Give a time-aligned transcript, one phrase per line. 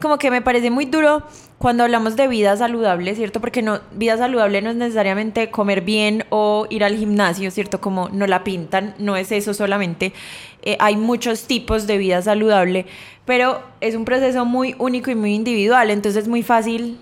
[0.00, 1.22] como que me parece muy duro
[1.58, 3.40] cuando hablamos de vida saludable, ¿cierto?
[3.40, 7.80] Porque no, vida saludable no es necesariamente comer bien o ir al gimnasio, ¿cierto?
[7.80, 10.14] Como no la pintan, no es eso solamente.
[10.62, 12.86] Eh, hay muchos tipos de vida saludable,
[13.26, 16.98] pero es un proceso muy único y muy individual, entonces es muy fácil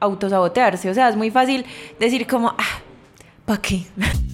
[0.00, 1.64] autosabotearse, o sea, es muy fácil
[1.98, 2.80] decir como, ah,
[3.46, 3.86] ¿para qué?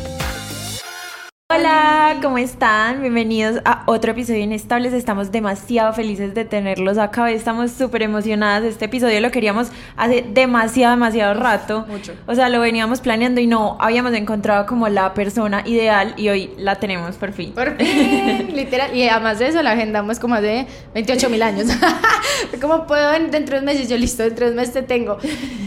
[1.53, 3.01] Hola, ¿cómo están?
[3.01, 4.93] Bienvenidos a otro episodio de Inestables.
[4.93, 7.29] Estamos demasiado felices de tenerlos acá.
[7.29, 8.63] Estamos súper emocionadas.
[8.63, 11.85] Este episodio lo queríamos hace demasiado, demasiado rato.
[11.89, 12.13] Mucho.
[12.25, 16.51] O sea, lo veníamos planeando y no habíamos encontrado como la persona ideal y hoy
[16.57, 17.51] la tenemos por fin.
[17.51, 18.95] Por fin, literal.
[18.95, 21.67] Y además de eso, la agendamos como hace 28 mil años.
[22.61, 23.89] como puedo dentro de un mes?
[23.89, 25.17] Yo listo, dentro de un mes te tengo.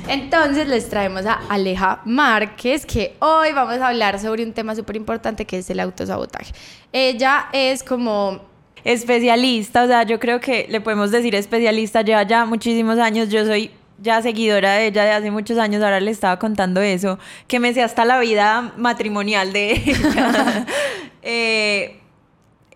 [0.09, 4.97] Entonces les traemos a Aleja Márquez, que hoy vamos a hablar sobre un tema súper
[4.97, 6.53] importante que es el autosabotaje.
[6.93, 8.41] Ella es como
[8.85, 13.45] especialista, o sea, yo creo que le podemos decir especialista, lleva ya muchísimos años, yo
[13.45, 13.71] soy
[14.03, 17.73] ya seguidora de ella de hace muchos años, ahora le estaba contando eso, que me
[17.73, 20.67] sé hasta la vida matrimonial de ella.
[21.27, 22.03] Eh,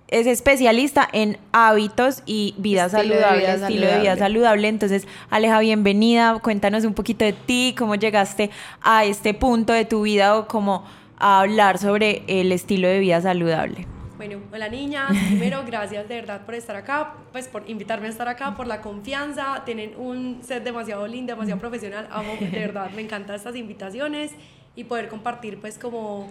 [0.09, 4.69] es especialista en hábitos y vida Estilo de saludable, vida estilo de vida saludable.
[4.69, 6.39] Entonces, Aleja, bienvenida.
[6.43, 10.87] Cuéntanos un poquito de ti, cómo llegaste a este punto de tu vida o cómo
[11.19, 13.87] a hablar sobre el estilo de vida saludable.
[14.17, 18.27] Bueno, hola niñas, primero gracias de verdad por estar acá, pues por invitarme a estar
[18.27, 23.03] acá, por la confianza, tienen un set demasiado lindo, demasiado profesional, amo, de verdad, me
[23.03, 24.33] encantan estas invitaciones
[24.75, 26.29] y poder compartir pues como,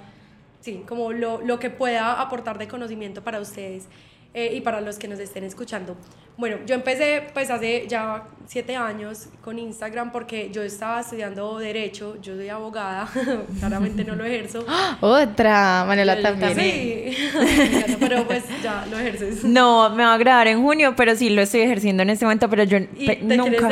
[0.60, 3.88] sí, como lo, lo que pueda aportar de conocimiento para ustedes
[4.34, 5.96] eh, y para los que nos estén escuchando.
[6.38, 12.16] Bueno, yo empecé pues hace ya siete años con Instagram porque yo estaba estudiando Derecho,
[12.22, 13.10] yo soy abogada,
[13.60, 14.64] claramente no lo ejerzo.
[15.02, 16.56] otra, Manuela también.
[16.56, 17.18] Sí,
[18.00, 19.44] pero pues ya lo ejerces.
[19.44, 22.48] No, me va a grabar en junio, pero sí lo estoy ejerciendo en este momento,
[22.50, 23.70] pero yo ¿Y pe- te nunca,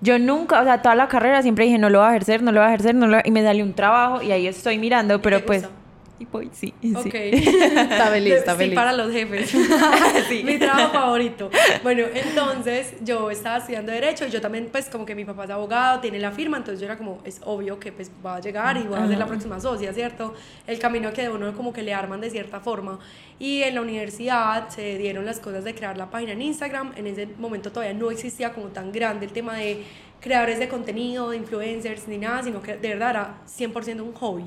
[0.00, 2.52] yo nunca, o sea, toda la carrera siempre dije, no lo voy a ejercer, no
[2.52, 5.20] lo voy a ejercer, no lo y me salió un trabajo y ahí estoy mirando,
[5.20, 5.76] pero pues, gusta?
[6.18, 6.94] Y voy, sí, sí.
[6.94, 7.14] Ok.
[7.14, 8.74] Está feliz, está sí, feliz.
[8.74, 9.52] para los jefes.
[10.44, 11.50] Mi trabajo favorito.
[11.82, 15.50] Bueno, entonces yo estaba estudiando Derecho y yo también, pues, como que mi papá es
[15.50, 18.76] abogado, tiene la firma, entonces yo era como, es obvio que pues va a llegar
[18.76, 20.34] y voy a ser la próxima socia, ¿cierto?
[20.66, 23.00] El camino que de uno como que le arman de cierta forma.
[23.38, 26.92] Y en la universidad se dieron las cosas de crear la página en Instagram.
[26.96, 29.82] En ese momento todavía no existía como tan grande el tema de
[30.20, 34.44] creadores de contenido, de influencers, ni nada, sino que de verdad era 100% un hobby.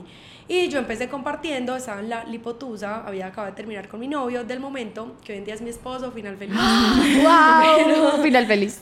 [0.50, 4.46] Y yo empecé compartiendo, estaba en la Lipotusa, había acabado de terminar con mi novio
[4.46, 6.56] del momento, que hoy en día es mi esposo, final feliz.
[7.22, 8.24] ¡Wow!
[8.24, 8.82] Final feliz.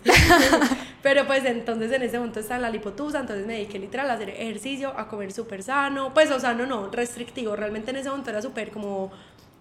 [1.01, 4.13] Pero pues entonces en ese momento estaba en la lipotusa, entonces me dediqué literal a
[4.13, 8.29] hacer ejercicio, a comer súper sano, pues o sano no, restrictivo, realmente en ese momento
[8.29, 9.11] era súper como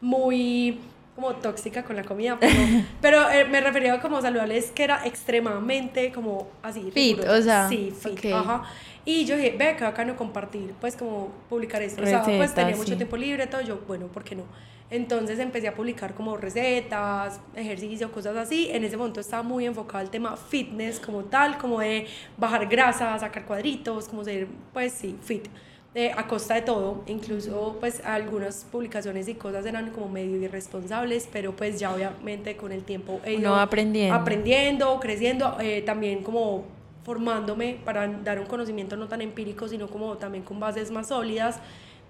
[0.00, 0.78] muy
[1.15, 2.53] como tóxica con la comida, pero,
[3.01, 6.91] pero eh, me refería a como saludable, es que era extremadamente como así.
[6.93, 8.33] Fit, o sea, Sí, fit, ok.
[8.33, 8.63] ajá.
[9.05, 12.03] Y yo dije, ve, que bacano compartir, pues como publicar esto.
[12.03, 12.97] o sea, pues tenía mucho sí.
[12.97, 14.45] tiempo libre, todo, yo, bueno, ¿por qué no?
[14.91, 18.69] Entonces empecé a publicar como recetas, ejercicio, cosas así.
[18.71, 23.19] En ese momento estaba muy enfocado al tema fitness como tal, como de bajar grasa,
[23.19, 25.49] sacar cuadritos, como ser, pues sí, fit.
[25.97, 31.28] Eh, a costa de todo, incluso pues algunas publicaciones y cosas eran como medio irresponsables,
[31.32, 34.15] pero pues ya obviamente con el tiempo he va aprendiendo.
[34.15, 36.65] aprendiendo, creciendo, eh, también como
[37.04, 41.60] formándome para dar un conocimiento no tan empírico, sino como también con bases más sólidas.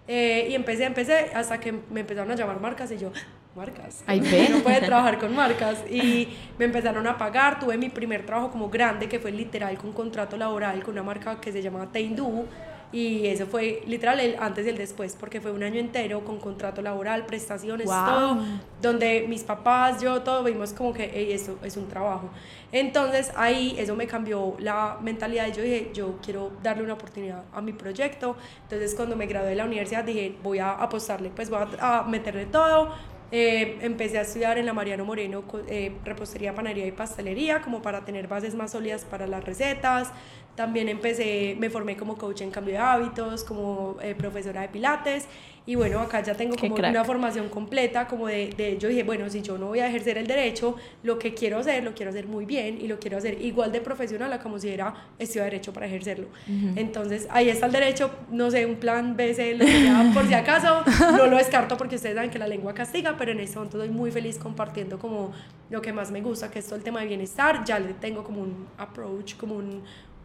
[0.06, 3.11] Eh, y empecé, empecé, hasta que me empezaron a llamar marcas y yo,
[3.55, 4.03] marcas.
[4.06, 4.21] Ay.
[4.50, 5.84] No puede trabajar con marcas.
[5.91, 6.28] Y
[6.59, 7.59] me empezaron a pagar.
[7.59, 11.41] Tuve mi primer trabajo como grande, que fue literal con contrato laboral con una marca
[11.41, 12.47] que se llamaba Teindu.
[12.93, 16.39] Y eso fue literal el antes y el después, porque fue un año entero con
[16.39, 18.07] contrato laboral, prestaciones, Wow.
[18.07, 18.39] todo,
[18.81, 22.31] donde mis papás, yo, todo vimos como que "Ey, esto es un trabajo.
[22.71, 27.45] Entonces ahí eso me cambió la mentalidad y yo dije, yo quiero darle una oportunidad
[27.53, 28.37] a mi proyecto.
[28.65, 32.03] Entonces cuando me gradué de la universidad dije, voy a apostarle, pues voy a, a
[32.05, 32.93] meterle todo.
[33.33, 38.05] Eh, empecé a estudiar en la Mariano Moreno eh, repostería, panadería y pastelería como para
[38.05, 40.13] tener bases más sólidas para las recetas.
[40.55, 45.27] También empecé, me formé como coach en cambio de hábitos, como eh, profesora de pilates.
[45.67, 49.31] Y bueno, acá ya tengo como una formación completa, como de, de, yo dije, bueno,
[49.31, 52.27] si yo no voy a ejercer el derecho, lo que quiero hacer, lo quiero hacer
[52.27, 55.73] muy bien y lo quiero hacer igual de profesional a como si era estudiar derecho
[55.73, 56.29] para ejercerlo.
[56.77, 60.27] Entonces, ahí está el derecho, no sé, un plan B, C, lo que sea, por
[60.27, 60.83] si acaso,
[61.17, 63.95] no lo descarto porque ustedes saben que la lengua castiga, pero en este momento estoy
[63.95, 65.33] muy feliz compartiendo como
[65.71, 68.23] lo que más me gusta, que es todo el tema de bienestar, ya le tengo
[68.23, 69.83] como un approach, como un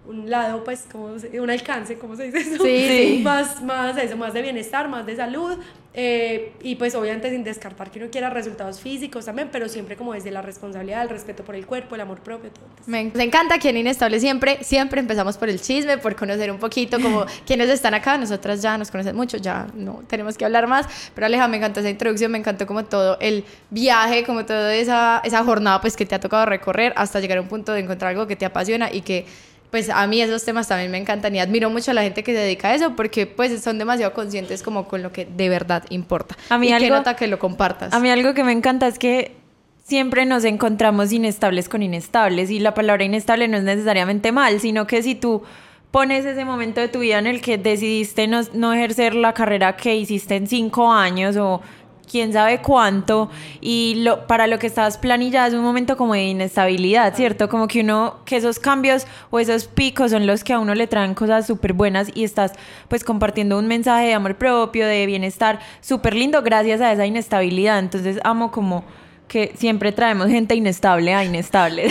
[0.09, 2.63] un lado, pues, como un alcance, ¿cómo se dice eso?
[2.63, 3.21] Sí, sí.
[3.23, 5.57] Más, más eso, más de bienestar, más de salud,
[5.95, 10.13] eh, y pues obviamente sin descartar que uno quiera resultados físicos también, pero siempre como
[10.13, 12.65] desde la responsabilidad, el respeto por el cuerpo, el amor propio, todo.
[12.85, 16.59] Me, me encanta aquí en Inestable siempre, siempre empezamos por el chisme, por conocer un
[16.59, 20.67] poquito como quienes están acá, nosotras ya nos conocen mucho, ya no tenemos que hablar
[20.67, 24.73] más, pero Aleja, me encantó esa introducción, me encantó como todo el viaje, como toda
[24.75, 27.79] esa, esa jornada pues que te ha tocado recorrer hasta llegar a un punto de
[27.81, 29.25] encontrar algo que te apasiona y que
[29.71, 32.33] pues a mí esos temas también me encantan y admiro mucho a la gente que
[32.33, 35.83] se dedica a eso porque pues son demasiado conscientes como con lo que de verdad
[35.89, 36.35] importa.
[36.49, 37.93] A mí y qué algo- nota que lo compartas.
[37.93, 39.35] A mí algo que me encanta es que
[39.83, 44.85] siempre nos encontramos inestables con inestables y la palabra inestable no es necesariamente mal, sino
[44.87, 45.43] que si tú
[45.91, 49.75] pones ese momento de tu vida en el que decidiste no, no ejercer la carrera
[49.75, 51.61] que hiciste en cinco años o
[52.09, 53.29] quién sabe cuánto
[53.61, 57.47] y lo, para lo que estabas planillada es un momento como de inestabilidad, ¿cierto?
[57.49, 60.87] Como que uno, que esos cambios o esos picos son los que a uno le
[60.87, 62.53] traen cosas súper buenas y estás
[62.87, 67.79] pues compartiendo un mensaje de amor propio, de bienestar súper lindo gracias a esa inestabilidad.
[67.79, 68.83] Entonces amo como
[69.29, 71.87] que siempre traemos gente inestable a inestable.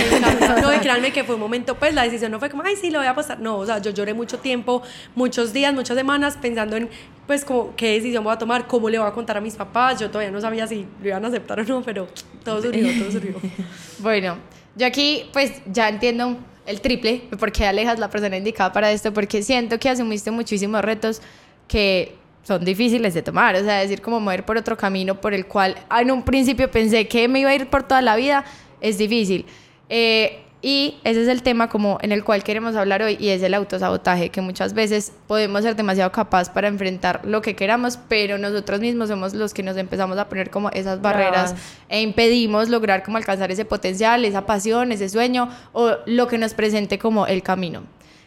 [0.60, 2.90] No, y créanme que fue un momento, pues la decisión no fue como, ay, sí,
[2.90, 3.38] lo voy a pasar.
[3.40, 4.82] No, o sea, yo lloré mucho tiempo,
[5.14, 6.90] muchos días, muchas semanas pensando en,
[7.26, 10.00] pues, como, qué decisión voy a tomar, cómo le voy a contar a mis papás.
[10.00, 12.08] Yo todavía no sabía si lo iban a aceptar o no, pero
[12.44, 13.34] todo surgió, todo surgió.
[14.00, 14.36] Bueno,
[14.76, 16.36] yo aquí pues ya entiendo
[16.66, 20.82] el triple, porque Aleja es la persona indicada para esto, porque siento que asumiste muchísimos
[20.82, 21.22] retos
[21.66, 22.14] que
[22.48, 25.76] son difíciles de tomar, o sea, decir como mover por otro camino por el cual
[26.00, 28.42] en un principio pensé que me iba a ir por toda la vida,
[28.80, 29.44] es difícil.
[29.90, 33.42] Eh, y ese es el tema como en el cual queremos hablar hoy y es
[33.42, 38.38] el autosabotaje, que muchas veces podemos ser demasiado capaz para enfrentar lo que queramos, pero
[38.38, 41.54] nosotros mismos somos los que nos empezamos a poner como esas barreras
[41.90, 46.54] e impedimos lograr como alcanzar ese potencial, esa pasión, ese sueño o lo que nos
[46.54, 47.82] presente como el camino.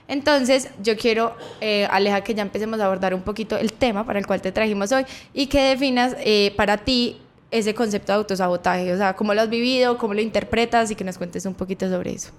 [0.07, 4.19] Entonces, yo quiero, eh, Aleja, que ya empecemos a abordar un poquito el tema para
[4.19, 8.93] el cual te trajimos hoy y que definas eh, para ti ese concepto de autosabotaje,
[8.93, 11.89] o sea, cómo lo has vivido, cómo lo interpretas y que nos cuentes un poquito
[11.89, 12.31] sobre eso.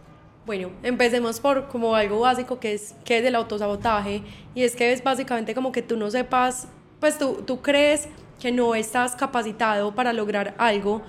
[0.44, 4.22] Bueno, empecemos por como algo básico que es, que es el autosabotaje.
[4.54, 6.66] Y es que es básicamente como que tú no sepas,
[6.98, 8.08] pues tú, tú crees
[8.40, 11.02] que no estás capacitado para lograr algo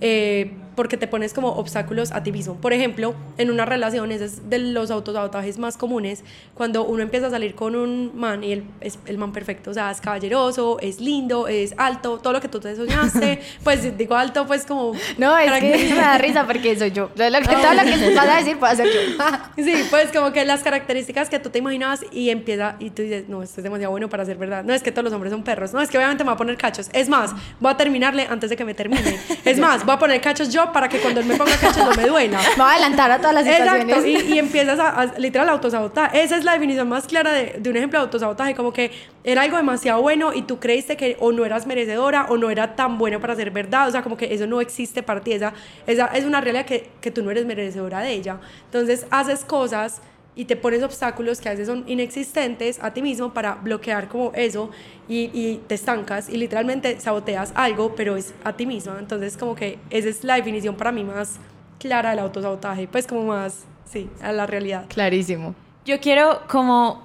[0.00, 2.54] eh, porque te pones como obstáculos a ti mismo.
[2.54, 6.24] Por ejemplo, en una relación, ese es de los autosabotajes más comunes,
[6.54, 9.74] cuando uno empieza a salir con un man y él es el man perfecto, o
[9.74, 14.14] sea, es caballeroso, es lindo, es alto, todo lo que tú te soñaste, pues digo
[14.14, 14.92] alto, pues como...
[15.18, 17.10] No, es que me da risa porque soy yo.
[17.14, 19.24] Lo que, todo lo que se vas a decir puede ser yo.
[19.62, 23.28] Sí, pues como que las características que tú te imaginabas y empieza y tú dices,
[23.28, 24.64] no, esto es demasiado bueno para ser verdad.
[24.64, 25.74] No es que todos los hombres son perros.
[25.74, 26.88] No, es que obviamente me va a poner cachos.
[26.94, 29.20] Es más, voy a terminarle antes de que me termine.
[29.44, 31.92] Es más, voy a poner cachos yo para que cuando él me ponga cachos no
[31.94, 32.38] me duela.
[32.56, 33.88] Me voy a adelantar a todas las situaciones.
[33.88, 36.22] Exacto, y, y empiezas a, a- literal autosabotaje.
[36.22, 38.90] Esa es la definición más clara de, de un ejemplo de autosabotaje, como que
[39.24, 42.74] era algo demasiado bueno y tú creíste que o no eras merecedora o no era
[42.76, 45.52] tan bueno para ser verdad, o sea, como que eso no existe para ti, esa,
[45.86, 48.38] esa es una realidad que, que tú no eres merecedora de ella.
[48.66, 50.00] Entonces haces cosas
[50.40, 54.32] y te pones obstáculos que a veces son inexistentes a ti mismo para bloquear como
[54.34, 54.70] eso
[55.06, 58.96] y, y te estancas y literalmente saboteas algo, pero es a ti misma.
[58.98, 61.38] Entonces como que esa es la definición para mí más
[61.78, 64.86] clara del autosabotaje, pues como más, sí, a la realidad.
[64.88, 65.54] Clarísimo.
[65.84, 67.02] Yo quiero como,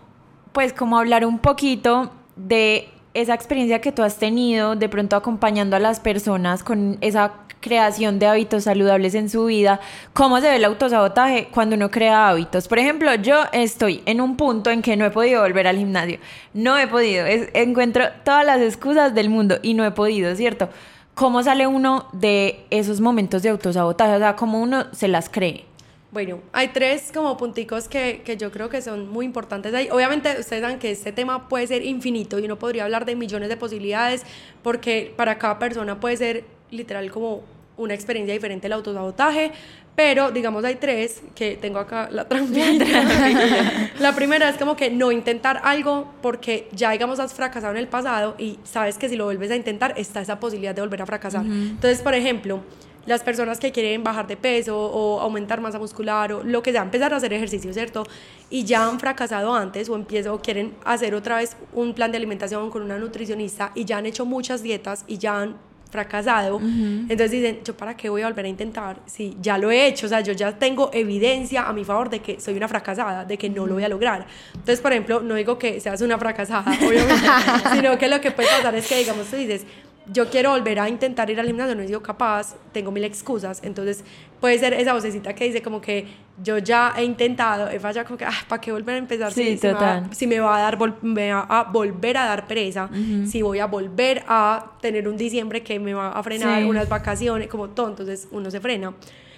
[0.54, 5.76] pues como hablar un poquito de esa experiencia que tú has tenido, de pronto acompañando
[5.76, 7.34] a las personas con esa
[7.66, 9.80] creación de hábitos saludables en su vida,
[10.14, 12.68] cómo se ve el autosabotaje cuando uno crea hábitos.
[12.68, 16.20] Por ejemplo, yo estoy en un punto en que no he podido volver al gimnasio,
[16.54, 20.70] no he podido, encuentro todas las excusas del mundo y no he podido, ¿cierto?
[21.16, 24.14] ¿Cómo sale uno de esos momentos de autosabotaje?
[24.14, 25.66] O sea, ¿cómo uno se las cree?
[26.12, 29.90] Bueno, hay tres como punticos que, que yo creo que son muy importantes ahí.
[29.92, 33.50] Obviamente ustedes saben que este tema puede ser infinito y uno podría hablar de millones
[33.50, 34.24] de posibilidades
[34.62, 39.52] porque para cada persona puede ser literal como una experiencia diferente el autosabotaje,
[39.96, 43.92] pero digamos hay tres que tengo acá la trampilla.
[44.00, 47.88] la primera es como que no intentar algo porque ya digamos has fracasado en el
[47.88, 51.06] pasado y sabes que si lo vuelves a intentar está esa posibilidad de volver a
[51.06, 51.46] fracasar.
[51.46, 52.62] Entonces, por ejemplo,
[53.06, 56.82] las personas que quieren bajar de peso o aumentar masa muscular o lo que sea,
[56.82, 58.04] empezar a hacer ejercicio, ¿cierto?
[58.50, 62.18] Y ya han fracasado antes o empiezan o quieren hacer otra vez un plan de
[62.18, 65.56] alimentación con una nutricionista y ya han hecho muchas dietas y ya han
[65.90, 66.60] fracasado.
[66.62, 69.00] Entonces dicen, ¿yo para qué voy a volver a intentar?
[69.06, 72.20] Si ya lo he hecho, o sea, yo ya tengo evidencia a mi favor de
[72.20, 74.26] que soy una fracasada, de que no lo voy a lograr.
[74.54, 77.26] Entonces, por ejemplo, no digo que seas una fracasada, obviamente,
[77.74, 79.66] sino que lo que puede pasar es que, digamos, tú dices,
[80.12, 83.62] yo quiero volver a intentar ir al gimnasio, no he sido capaz, tengo mil excusas,
[83.64, 84.04] entonces
[84.40, 86.06] puede ser esa vocecita que dice como que
[86.44, 89.32] yo ya he intentado, he fallado como que, ah, ¿para qué volver a empezar?
[89.32, 92.26] Sí, si, si, me va, si, me va, a dar, me va a volver a
[92.26, 92.90] dar pereza,
[93.26, 96.68] si voy a volver a tener un diciembre que me va a frenar, Sí.
[96.70, 98.94] unas vacaciones, como todo, entonces uno se frena.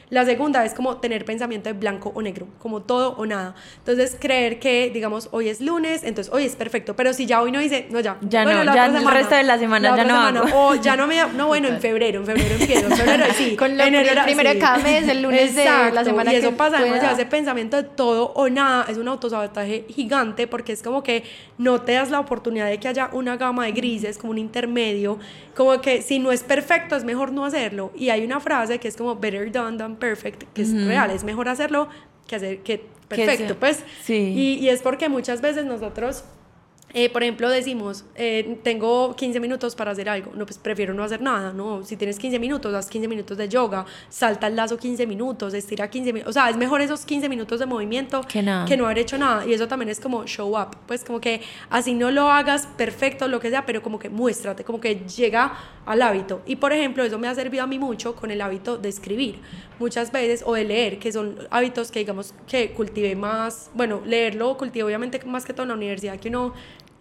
[0.09, 3.55] La segunda es como tener pensamiento de blanco o negro, como todo o nada.
[3.79, 7.51] Entonces, creer que, digamos, hoy es lunes, entonces hoy es perfecto, pero si ya hoy
[7.51, 8.17] no dice, no, ya.
[8.21, 10.67] Ya no, la ya otra el resto de la semana la ya no semana, hago.
[10.69, 13.55] O ya no me da, no, bueno, en febrero, en febrero empiezo, en febrero sí.
[13.59, 14.61] Con lo enero era- primero de sí.
[14.61, 17.75] cada mes, el lunes de la Exacto, semana y eso que pasa, demasiado, ese pensamiento
[17.75, 21.23] de todo o nada es un autosabotaje gigante porque es como que
[21.57, 25.19] no te das la oportunidad de que haya una gama de grises, como un intermedio,
[25.53, 27.91] como que si no es perfecto es mejor no hacerlo.
[27.93, 31.23] Y hay una frase que es como better done than perfect, que es real, es
[31.23, 31.87] mejor hacerlo
[32.27, 33.83] que hacer que perfecto, sea- pues.
[34.03, 34.33] sí.
[34.35, 36.23] Y, y es porque muchas veces nosotros
[36.93, 40.31] eh, por ejemplo, decimos, eh, tengo 15 minutos para hacer algo.
[40.35, 41.83] No, pues prefiero no hacer nada, ¿no?
[41.83, 45.89] Si tienes 15 minutos, haz 15 minutos de yoga, salta el lazo 15 minutos, estira
[45.89, 46.29] 15 minutos.
[46.29, 48.65] O sea, es mejor esos 15 minutos de movimiento Que nada.
[48.77, 49.45] no haber hecho nada.
[49.45, 50.77] Y eso también es como show up.
[50.87, 54.63] Pues como que así no lo hagas perfecto, lo que sea, pero como que muéstrate,
[54.63, 56.41] como que llega al hábito.
[56.45, 59.39] Y por ejemplo, eso me ha servido a mí mucho con el hábito de escribir
[59.79, 63.69] muchas veces o de leer, que son hábitos que digamos que cultivé más.
[63.73, 66.53] Bueno, leerlo cultivé obviamente más que todo en la universidad, que uno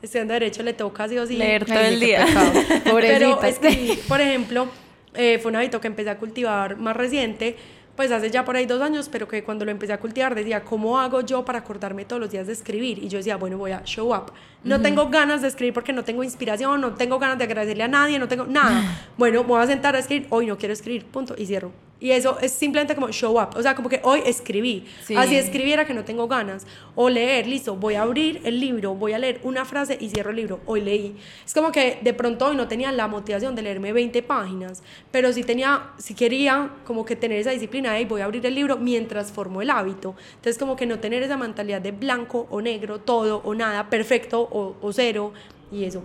[0.06, 1.36] estudiando Derecho le toca sí o sí.
[1.36, 2.26] Leer todo el día.
[2.84, 4.68] Pero escribir, por ejemplo,
[5.14, 7.56] eh, fue un hábito que empecé a cultivar más reciente,
[7.96, 10.62] pues hace ya por ahí dos años, pero que cuando lo empecé a cultivar decía,
[10.62, 13.02] ¿cómo hago yo para acordarme todos los días de escribir?
[13.02, 14.32] Y yo decía, bueno, voy a show up.
[14.64, 17.88] No tengo ganas de escribir porque no tengo inspiración, no tengo ganas de agradecerle a
[17.88, 19.08] nadie, no tengo nada.
[19.16, 21.72] Bueno, me voy a sentar a escribir, hoy no quiero escribir, punto, y cierro.
[21.98, 24.84] Y eso es simplemente como show up, o sea, como que hoy escribí.
[25.04, 25.16] Sí.
[25.16, 26.66] Así escribiera que no tengo ganas.
[26.94, 30.30] O leer, listo, voy a abrir el libro, voy a leer una frase y cierro
[30.30, 30.60] el libro.
[30.66, 31.16] Hoy leí.
[31.44, 35.32] Es como que de pronto hoy no tenía la motivación de leerme 20 páginas, pero
[35.32, 38.76] sí tenía, sí quería como que tener esa disciplina y voy a abrir el libro
[38.76, 40.14] mientras formo el hábito.
[40.34, 44.42] Entonces como que no tener esa mentalidad de blanco o negro, todo o nada, perfecto
[44.42, 45.32] o, o cero
[45.72, 46.02] y eso.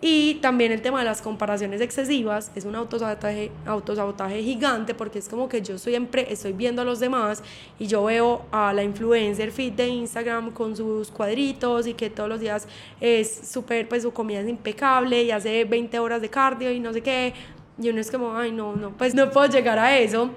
[0.00, 5.28] Y también el tema de las comparaciones excesivas es un autosabotaje, autosabotaje gigante porque es
[5.28, 7.42] como que yo siempre estoy viendo a los demás
[7.78, 12.28] y yo veo a la influencer fit de Instagram con sus cuadritos y que todos
[12.28, 12.68] los días
[13.00, 16.92] es súper, pues su comida es impecable y hace 20 horas de cardio y no
[16.92, 17.32] sé qué.
[17.80, 20.30] Y uno es como, ay, no, no, pues no puedo llegar a eso.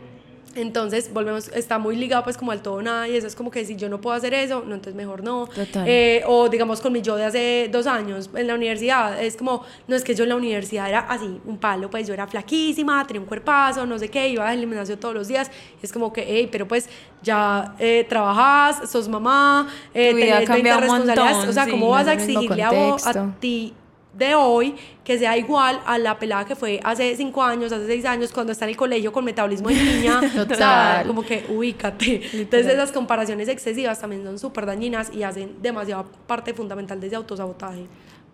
[0.56, 3.63] Entonces, volvemos, está muy ligado pues como al todo nada y eso es como que
[3.66, 5.48] si yo no puedo hacer eso, no, entonces mejor no.
[5.48, 5.88] Total.
[5.88, 9.63] Eh, o digamos con mi yo de hace dos años en la universidad, es como,
[9.88, 13.06] no es que yo en la universidad era así, un palo, pues yo era flaquísima,
[13.06, 15.51] tenía un cuerpazo, no sé qué, iba al gimnasio todos los días,
[15.82, 16.89] es como que, hey, pero pues
[17.22, 21.72] ya eh, trabajas, sos mamá, eh, tenés 20 cambia un responsabilidades, montón, o sea, sí,
[21.72, 23.74] ¿cómo vas a exigirle a, vos, a ti
[24.18, 28.06] de hoy que sea igual a la pelada que fue hace cinco años, hace seis
[28.06, 30.20] años, cuando está en el colegio con metabolismo de niña.
[30.26, 31.08] o sea, Total.
[31.08, 32.22] como que ubícate.
[32.34, 37.16] Entonces esas comparaciones excesivas también son súper dañinas y hacen demasiada parte fundamental de ese
[37.16, 37.86] autosabotaje.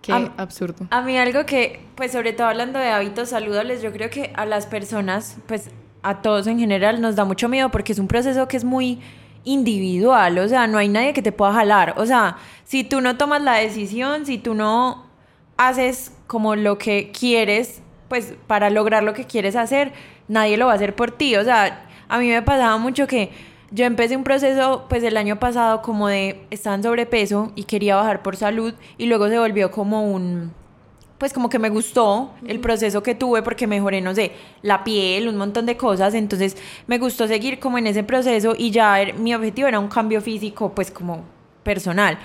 [0.01, 0.87] Qué absurdo.
[0.89, 4.45] A mí algo que, pues sobre todo hablando de hábitos saludables, yo creo que a
[4.45, 5.69] las personas, pues
[6.01, 8.99] a todos en general nos da mucho miedo porque es un proceso que es muy
[9.45, 13.17] individual, o sea, no hay nadie que te pueda jalar, o sea, si tú no
[13.17, 15.02] tomas la decisión, si tú no
[15.67, 19.91] haces como lo que quieres, pues para lograr lo que quieres hacer,
[20.27, 23.31] nadie lo va a hacer por ti, o sea, a mí me pasaba mucho que
[23.71, 27.95] yo empecé un proceso pues el año pasado como de estar en sobrepeso y quería
[27.95, 30.51] bajar por salud y luego se volvió como un
[31.17, 35.27] pues como que me gustó el proceso que tuve porque mejoré, no sé, la piel,
[35.29, 39.13] un montón de cosas, entonces me gustó seguir como en ese proceso y ya er-
[39.15, 41.23] mi objetivo era un cambio físico pues como
[41.63, 42.17] personal.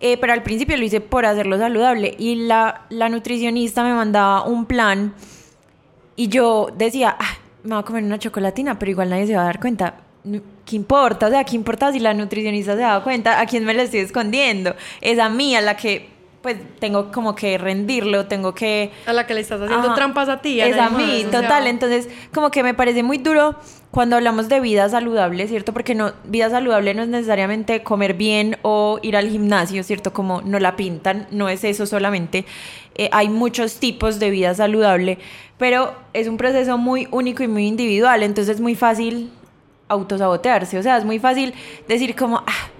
[0.00, 4.44] Eh, pero al principio lo hice por hacerlo saludable y la, la nutricionista me mandaba
[4.44, 5.14] un plan
[6.16, 9.42] y yo decía, ah, me voy a comer una chocolatina, pero igual nadie se va
[9.42, 9.94] a dar cuenta.
[10.64, 11.28] ¿Qué importa?
[11.28, 13.40] O sea, ¿qué importa si la nutricionista se da cuenta?
[13.40, 14.74] ¿A quién me la estoy escondiendo?
[15.00, 16.08] Es a mí a la que
[16.46, 18.92] pues tengo como que rendirlo, tengo que...
[19.04, 19.96] A la que le estás haciendo Ajá.
[19.96, 20.60] trampas a ti.
[20.60, 21.66] Es a mí, más, o sea, total.
[21.66, 23.56] Entonces, como que me parece muy duro
[23.90, 25.72] cuando hablamos de vida saludable, ¿cierto?
[25.72, 30.12] Porque no, vida saludable no es necesariamente comer bien o ir al gimnasio, ¿cierto?
[30.12, 32.44] Como no la pintan, no es eso solamente.
[32.94, 35.18] Eh, hay muchos tipos de vida saludable,
[35.58, 39.32] pero es un proceso muy único y muy individual, entonces es muy fácil
[39.88, 41.54] autosabotearse, o sea, es muy fácil
[41.88, 42.70] decir como, ah,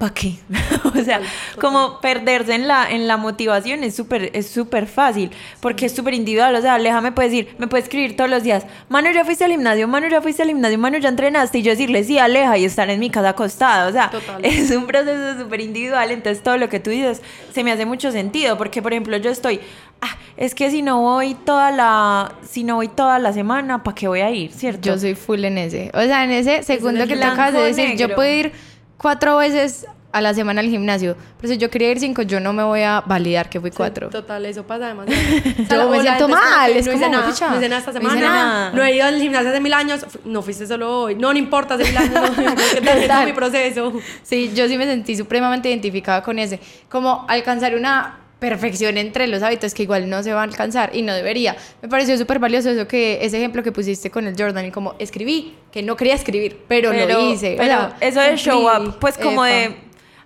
[0.00, 0.36] ¿para qué?
[0.98, 1.20] o sea,
[1.60, 5.30] como perderse en la, en la motivación es súper es súper fácil,
[5.60, 8.42] porque es súper individual, o sea, Aleja me puede decir, me puede escribir todos los
[8.42, 11.62] días, Manu, ya fuiste al gimnasio, Manu, ya fuiste al gimnasio, Manu, ya entrenaste, y
[11.62, 14.42] yo decirle, sí, Aleja, y estar en mi casa acostada, o sea, Total.
[14.42, 17.20] es un proceso súper individual, entonces todo lo que tú dices
[17.52, 19.60] se me hace mucho sentido, porque, por ejemplo, yo estoy,
[20.00, 23.94] ah, es que si no voy toda la, si no voy toda la semana, ¿para
[23.94, 24.80] qué voy a ir, cierto?
[24.80, 25.90] Yo soy full en ese.
[25.92, 28.14] O sea, en ese segundo el que te acabas de decir, yo negro.
[28.14, 28.52] puedo ir
[29.00, 31.16] cuatro veces a la semana al gimnasio.
[31.40, 33.76] Pero si yo quería ir cinco, yo no me voy a validar que fui Sí,
[33.76, 34.10] cuatro.
[34.10, 35.06] Total, eso pasa además.
[35.70, 38.72] Yo me siento mal, es no como, hice nada, no hice nada esta no nada.
[38.72, 41.74] no he ido al gimnasio hace mil años, no fuiste solo hoy, no, no importa,
[41.74, 43.92] hace mil años, no, mi proceso.
[44.22, 46.60] Sí, yo sí me sentí supremamente identificada con ese.
[46.88, 51.02] Como alcanzar una perfección entre los hábitos que igual no se va a alcanzar y
[51.02, 51.56] no debería.
[51.82, 54.94] Me pareció súper valioso eso que ese ejemplo que pusiste con el Jordan y como
[54.98, 57.54] escribí, que no quería escribir, pero, lo hice.
[57.56, 59.54] Pero o sea, eso de show up, pues como Epa.
[59.54, 59.76] de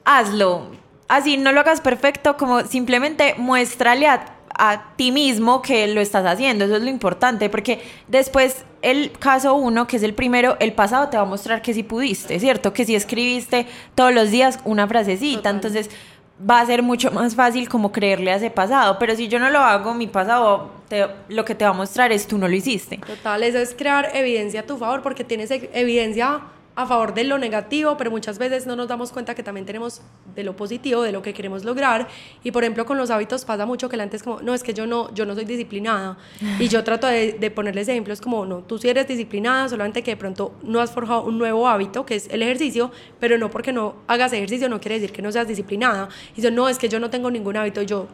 [0.05, 0.71] hazlo.
[1.09, 6.25] Así no lo hagas perfecto, como simplemente muéstrale a, a ti mismo que lo estás
[6.25, 6.65] haciendo.
[6.65, 11.09] Eso es lo importante, porque después el caso uno, que es el primero, el pasado
[11.09, 12.73] te va a mostrar que sí pudiste, ¿cierto?
[12.73, 15.37] Que sí escribiste todos los días una frasecita.
[15.39, 15.55] Total.
[15.55, 15.91] Entonces
[16.39, 18.99] va a ser mucho más fácil como creerle a ese pasado.
[18.99, 22.11] Pero si yo no lo hago, mi pasado te- lo que te va a mostrar
[22.13, 22.99] es tú no lo hiciste.
[23.07, 26.41] Total, eso es crear evidencia a tu favor porque tienes evidencia
[26.77, 30.03] a favor de lo negativo, pero muchas veces no nos damos cuenta que también tenemos
[30.35, 32.09] de lo positivo, de lo que queremos lograr.
[32.43, 34.63] Y por ejemplo, con los hábitos pasa mucho que la gente es como, no, es
[34.63, 36.19] que yo no, yo no soy disciplinada.
[36.59, 40.13] Y yo trato de, de ponerles ejemplos como, no, tú sí eres disciplinada, solamente que
[40.13, 42.91] de pronto no has forjado un nuevo hábito, que es el ejercicio,
[43.21, 46.09] pero no porque no hagas ejercicio no quiere decir que no seas disciplinada.
[46.37, 47.83] Y yo, no, es que yo no tengo ningún hábito.
[47.83, 48.07] Yo,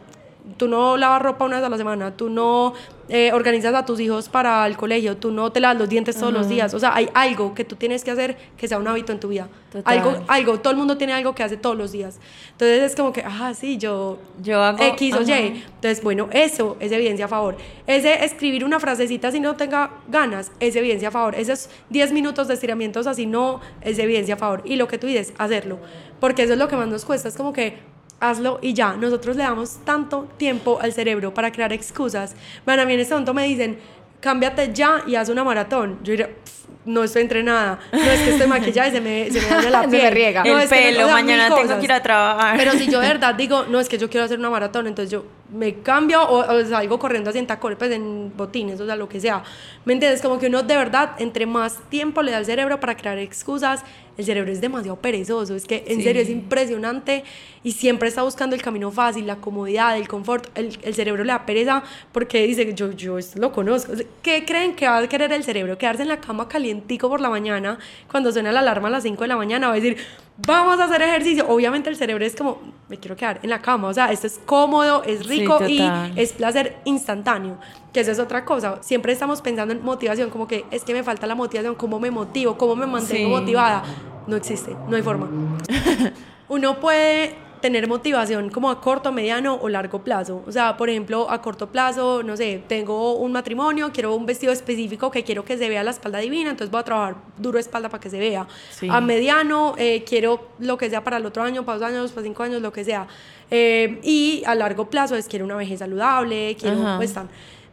[0.57, 2.73] tú no lavas ropa una vez a la semana, tú no
[3.13, 6.31] eh, organizas a tus hijos para el colegio, tú no te lavas los dientes todos
[6.31, 6.73] los días.
[6.73, 9.27] O sea, hay algo que tú tienes que hacer que sea un hábito en tu
[9.27, 9.49] vida.
[9.69, 9.97] Total.
[9.97, 12.19] Algo, algo, todo el mundo tiene algo que hace todos los días.
[12.53, 15.21] Entonces es como que, ah, sí, yo, Yo hago- X o.
[15.23, 15.31] Y.
[15.65, 17.57] Entonces, bueno, eso es evidencia a favor.
[17.85, 21.35] Ese escribir una frasecita si no tenga ganas es evidencia a favor.
[21.35, 24.61] Esos 10 minutos de estiramientos así no es evidencia a favor.
[24.63, 25.79] Y lo que tú dices, hacerlo.
[26.21, 27.27] Porque eso es lo que más nos cuesta.
[27.27, 27.77] Es como que
[28.21, 28.93] hazlo y ya.
[28.95, 32.35] Nosotros le damos tanto tiempo al cerebro para crear excusas.
[32.65, 33.79] Bueno, a mí en este momento me dicen,
[34.21, 35.99] cámbiate ya y haz una maratón.
[36.03, 37.79] Yo diría, "Pff, no estoy entrenada.
[37.91, 40.13] No es que estoy maquillada y se me, se me daña la Se me piel.
[40.13, 40.43] riega.
[40.43, 41.77] No, el es que me- pelo, o sea, mañana tengo cosas.
[41.79, 42.57] que ir a trabajar.
[42.57, 45.11] Pero si yo de verdad digo, no, es que yo quiero hacer una maratón, entonces
[45.11, 48.95] yo me cambio o, o salgo corriendo así en tacones, pues en botines, o sea,
[48.95, 49.43] lo que sea.
[49.85, 50.21] ¿Me entiendes?
[50.21, 53.83] Como que uno de verdad, entre más tiempo le da al cerebro para crear excusas,
[54.17, 55.55] el cerebro es demasiado perezoso.
[55.55, 56.03] Es que en Sí.
[56.03, 57.23] serio es impresionante
[57.63, 60.47] y siempre está buscando el camino fácil, la comodidad, el confort.
[60.57, 63.93] El, el cerebro le da pereza porque dice, yo, yo esto lo conozco.
[64.21, 65.77] ¿Qué creen que va a querer el cerebro?
[65.77, 67.77] Quedarse en la cama calientico por la mañana,
[68.09, 69.97] cuando suena la alarma a las 5 de la mañana, va a decir,
[70.45, 71.45] vamos a hacer ejercicio.
[71.49, 73.89] Obviamente el cerebro es como, me quiero quedar en la cama.
[73.89, 76.13] O sea, esto es cómodo, es Sí, rico y total.
[76.15, 77.57] es placer instantáneo.
[77.93, 78.77] Que eso es otra cosa.
[78.81, 82.09] Siempre estamos pensando en motivación, como que es que me falta la motivación, cómo me
[82.09, 83.41] motivo, cómo me mantengo Sí.
[83.41, 83.83] motivada.
[84.27, 85.27] No existe, no hay forma.
[86.47, 90.43] Uno puede tener motivación como a corto, mediano o largo plazo.
[90.47, 94.51] O sea, por ejemplo, a corto plazo, no sé, tengo un matrimonio, quiero un vestido
[94.51, 97.89] específico que quiero que se vea la espalda divina, entonces voy a trabajar duro espalda
[97.89, 98.47] para que se vea.
[98.71, 98.87] Sí.
[98.89, 102.23] A mediano, eh, quiero lo que sea para el otro año, para dos años, para
[102.23, 103.07] cinco años, lo que sea.
[103.49, 106.97] Eh, y a largo plazo es quiero una vejez saludable, quiero Ajá.
[106.97, 107.29] pues tan.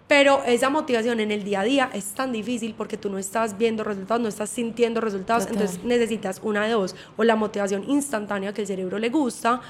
[0.09, 3.59] Pero esa motivación en el día a día es tan difícil porque tú no estás
[3.59, 5.62] viendo resultados, no estás sintiendo resultados, Total.
[5.62, 9.61] entonces necesitas una de dos, o la motivación instantánea que el cerebro le gusta,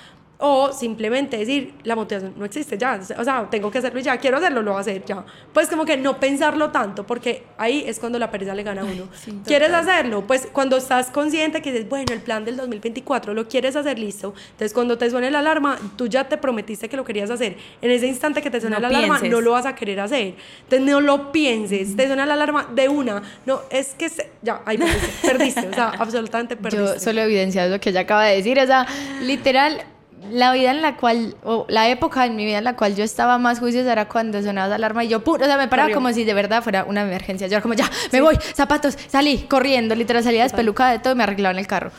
[0.40, 4.16] o simplemente decir, la motivación no existe ya, o sea, tengo que hacerlo y ya,
[4.18, 5.24] quiero hacerlo, lo voy a hacer ya.
[5.52, 8.84] Pues como que no pensarlo tanto, porque ahí es cuando la pereza le gana a
[8.84, 9.08] uno.
[9.20, 10.24] sí, ¿Quieres hacerlo?
[10.28, 14.32] Pues cuando estás consciente que dices, bueno, el plan del 2024 lo quieres hacer listo,
[14.52, 17.56] entonces cuando te suene la alarma, tú ya te prometiste que lo querías hacer.
[17.82, 19.30] En ese instante que te suena No la alarma, pienses.
[19.32, 20.34] no lo vas a querer hacer.
[20.62, 23.22] Entonces no lo pienses, te suena la alarma de una.
[23.44, 26.94] No, es que se- ya, ahí perdiste, perdiste, o sea, absolutamente perdiste.
[26.94, 28.56] Yo solo evidencia lo que ella acaba de decir.
[28.60, 28.86] O sea,
[29.22, 29.82] literal,
[30.30, 33.04] la vida en la cual, o la época en mi vida en la cual yo
[33.04, 35.40] estaba más juiciosa era cuando sonaba la alarma y yo, ¡pum!
[35.40, 35.96] o sea, me paraba Corrió.
[35.96, 37.46] como si de verdad fuera una emergencia.
[37.46, 41.16] Yo era como, ya, me voy, zapatos, salí, corriendo, literal, salía despelucada de todo y
[41.16, 41.90] me arreglaba en el carro.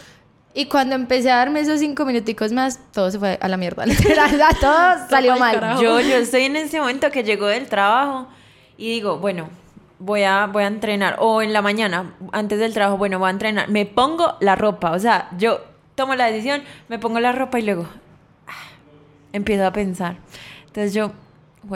[0.53, 3.86] Y cuando empecé a darme esos cinco minuticos más, todo se fue a la mierda.
[3.88, 5.77] Literal, todo salió mal.
[5.82, 8.27] Yo, yo estoy en ese momento que llego del trabajo
[8.77, 9.49] y digo, bueno,
[9.99, 11.17] voy a, voy a entrenar.
[11.19, 13.69] O en la mañana, antes del trabajo, bueno, voy a entrenar.
[13.69, 14.91] Me pongo la ropa.
[14.91, 15.62] O sea, yo
[15.95, 17.88] tomo la decisión, me pongo la ropa y luego
[19.34, 20.18] empiezo a pensar.
[20.68, 21.12] Entonces yo,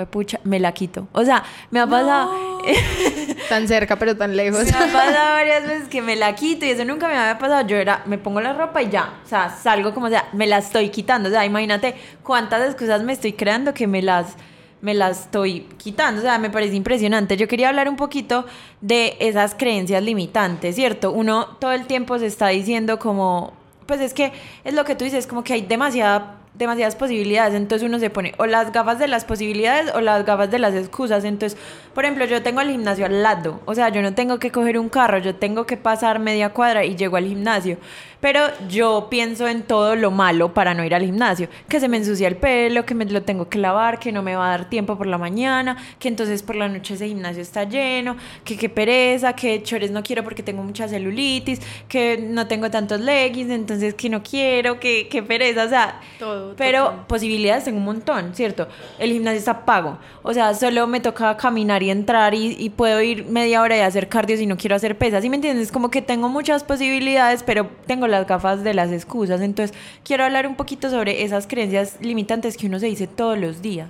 [0.10, 1.08] pucha, me la quito.
[1.12, 2.32] O sea, me ha pasado...
[3.50, 4.64] Tan cerca, pero tan lejos.
[4.64, 7.68] Me ha pasado varias veces que me la quito y eso nunca me había pasado.
[7.68, 10.60] Yo era, me pongo la ropa y ya, o sea, salgo como sea, me la
[10.60, 11.28] estoy quitando.
[11.30, 14.36] O sea, imagínate cuántas excusas me estoy creando que me las,
[14.82, 16.22] me las estoy quitando.
[16.22, 17.36] O sea, me parece impresionante.
[17.36, 18.46] Yo quería hablar un poquito
[18.80, 21.12] de esas creencias limitantes, ¿cierto?
[21.12, 23.54] Uno todo el tiempo se está diciendo como,
[23.86, 24.32] pues es que
[24.64, 28.34] es lo que tú dices, como que hay demasiada demasiadas posibilidades, entonces uno se pone
[28.38, 31.58] o las gafas de las posibilidades o las gafas de las excusas, entonces,
[31.96, 34.78] por ejemplo, yo tengo el gimnasio al lado, o sea, yo no tengo que coger
[34.78, 37.78] un carro, yo tengo que pasar media cuadra y llego al gimnasio,
[38.24, 41.98] pero yo pienso en todo lo malo para no ir al gimnasio, que se me
[41.98, 44.70] ensucia el pelo, que me lo tengo que lavar, que no me va a dar
[44.70, 48.70] tiempo por la mañana, que entonces por la noche ese gimnasio está lleno, que qué
[48.70, 51.60] pereza, que chores no quiero porque tengo mucha celulitis,
[51.90, 56.56] que no tengo tantos leggings, entonces que no quiero, que, que pereza, o sea, Todo,
[56.56, 58.70] pero posibilidades tengo un montón, ¿cierto?
[59.00, 59.98] El gimnasio está pago.
[60.22, 63.82] O sea, solo me toca caminar y entrar y, y puedo ir media hora y
[63.82, 65.24] hacer cardio si no quiero hacer pesas.
[65.24, 65.74] ¿Sí me entiendes?
[65.74, 69.42] Como que tengo muchas posibilidades, pero tengo las gafas de las excusas.
[69.42, 73.62] Entonces, quiero hablar un poquito sobre esas creencias limitantes que uno se dice todos los
[73.62, 73.90] días.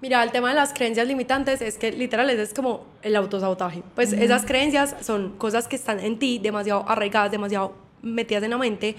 [0.00, 3.82] Mira, el tema de las creencias limitantes es que literal es como el autosabotaje.
[3.94, 8.58] Pues esas creencias son cosas que están en ti demasiado arraigadas, demasiado metidas en la
[8.58, 8.96] mente.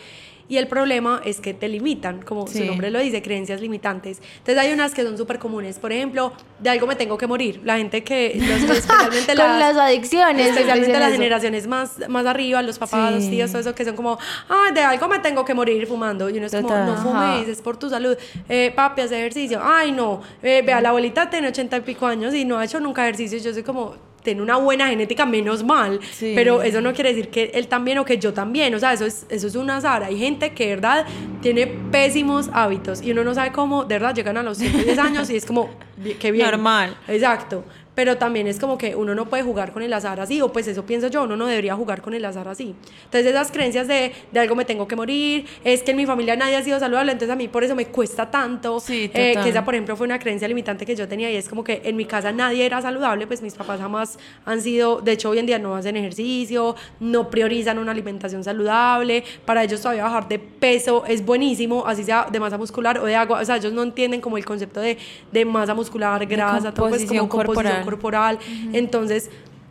[0.49, 4.21] Y el problema es que te limitan, como su nombre lo dice, creencias limitantes.
[4.37, 5.77] Entonces hay unas que son súper comunes.
[5.77, 7.59] Por ejemplo, de algo me tengo que morir.
[7.65, 10.47] La gente que, los- especialmente Con las adicciones.
[10.47, 11.17] Especialmente las eso.
[11.21, 14.81] generaciones más, más arriba, los papás, los tíos, todo eso, que son como, ah, de
[14.81, 16.29] algo me tengo que morir fumando.
[16.29, 16.85] Y uno es como, Total.
[16.85, 17.03] no Ajá.
[17.03, 18.15] fumes, es por tu salud.
[18.47, 19.59] Eh, papi, hace ejercicio.
[19.61, 20.21] Ay, no.
[20.41, 23.37] Eh, vea, la abuelita tiene ochenta y pico años y no ha hecho nunca ejercicio.
[23.39, 23.95] Yo soy como,
[24.27, 25.99] tiene una buena genética, menos mal.
[26.11, 26.33] Sí.
[26.35, 28.75] Pero eso no quiere decir que él también o que yo también.
[28.75, 30.03] O sea, eso es, eso es un azar.
[30.03, 31.05] Hay gente que, de verdad,
[31.41, 35.29] tiene pésimos hábitos y uno no sabe cómo, de verdad, llegan a los 110 años
[35.29, 36.45] y es como, "Bi- qué bien.
[36.45, 36.97] Normal.
[37.07, 37.63] Exacto.
[37.97, 40.67] Pero también es como que uno no puede jugar con el azar así, o pues
[40.67, 42.75] eso pienso yo, uno no debería jugar con el azar así.
[43.05, 46.35] Entonces esas creencias de, de algo me tengo que morir, es que en mi familia
[46.35, 48.79] nadie ha sido saludable, entonces a mí por eso me cuesta tanto.
[48.79, 51.49] Sí, Eh, que esa, por ejemplo, fue una creencia limitante que yo tenía y es
[51.49, 55.13] como que en mi casa nadie era saludable, pues mis papás jamás han sido, de
[55.13, 60.03] hecho hoy en día no hacen ejercicio, no priorizan una alimentación saludable, para ellos todavía
[60.03, 63.55] bajar de peso es buenísimo, así sea de masa muscular o de agua, o sea,
[63.57, 64.99] ellos no entienden como el concepto de,
[65.31, 68.37] de masa muscular, grasa, todo pues como composición corporal.
[68.37, 68.75] corporal.
[68.75, 69.29] Entonces,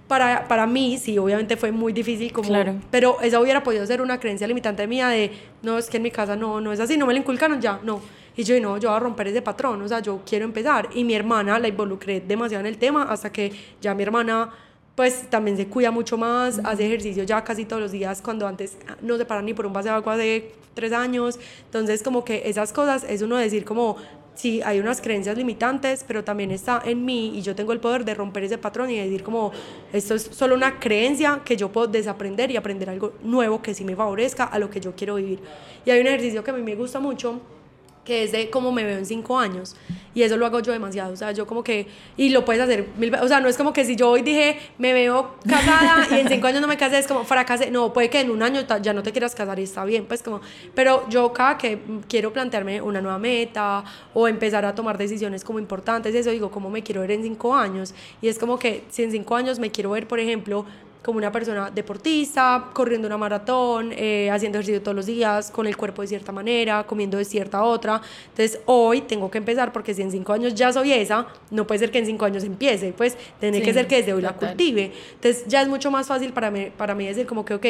[0.09, 2.77] para, para mí, sí, obviamente fue muy difícil, como, Claro.
[2.91, 6.11] pero esa hubiera podido ser una creencia limitante mía de, no, es que en mi
[6.11, 8.01] casa no, no es así, no me lo inculcaron ya, no.
[8.37, 10.89] Y yo, no, yo voy a romper ese patrón, o sea, yo quiero empezar.
[10.95, 13.51] Y mi hermana la involucré demasiado en el tema hasta que
[13.81, 14.51] ya mi hermana,
[14.95, 18.77] pues también se cuida mucho más, hace ejercicio ya casi todos los días, cuando antes
[19.01, 21.39] no se para ni por un vaso de agua de tres años.
[21.65, 23.97] Entonces, como que esas cosas es uno decir como,
[24.37, 28.05] sí, hay unas creencias limitantes, pero también está en mí y yo tengo el poder
[28.05, 29.51] de romper ese patrón y decir como,
[29.93, 33.85] esto es solo una creencia que yo puedo desaprender y aprender algo nuevo que sí
[33.85, 35.41] me favorezca a lo que yo quiero vivir.
[35.85, 37.41] Y hay un ejercicio que a mí me gusta mucho
[38.07, 39.77] que es de cómo me veo en cinco años.
[40.15, 41.13] Y eso lo hago yo demasiado.
[41.13, 41.89] O sea, yo como que.
[42.17, 43.27] Y lo puedes hacer mil veces.
[43.27, 46.29] O sea, no es como que si yo hoy dije, me veo casada y en
[46.29, 47.71] cinco años no me casé, es como fracasé.
[47.71, 50.07] No, puede que en un año ya no te quieras casar y está bien.
[50.07, 50.41] Pues como.
[50.75, 55.59] Pero yo cada que quiero plantearme una nueva meta o empezar a tomar decisiones como
[55.59, 57.93] importantes, eso digo, ¿cómo me quiero ver en cinco años?
[58.23, 60.65] Y es como que si en cinco años me quiero ver, por ejemplo,
[61.07, 65.77] como una persona deportista, corriendo una maratón, eh, haciendo ejercicio todos los días, con el
[65.77, 68.03] cuerpo de cierta manera, comiendo de cierta otra.
[68.31, 71.79] Entonces hoy tengo que empezar porque si en cinco años ya soy esa, no puede
[71.79, 74.33] ser que en cinco años empiece, pues tiene Sí, que ser que desde hoy la
[74.33, 74.49] total.
[74.49, 74.91] cultive.
[75.15, 77.67] Entonces ya es mucho más fácil para mí, para mí decir como que, ok,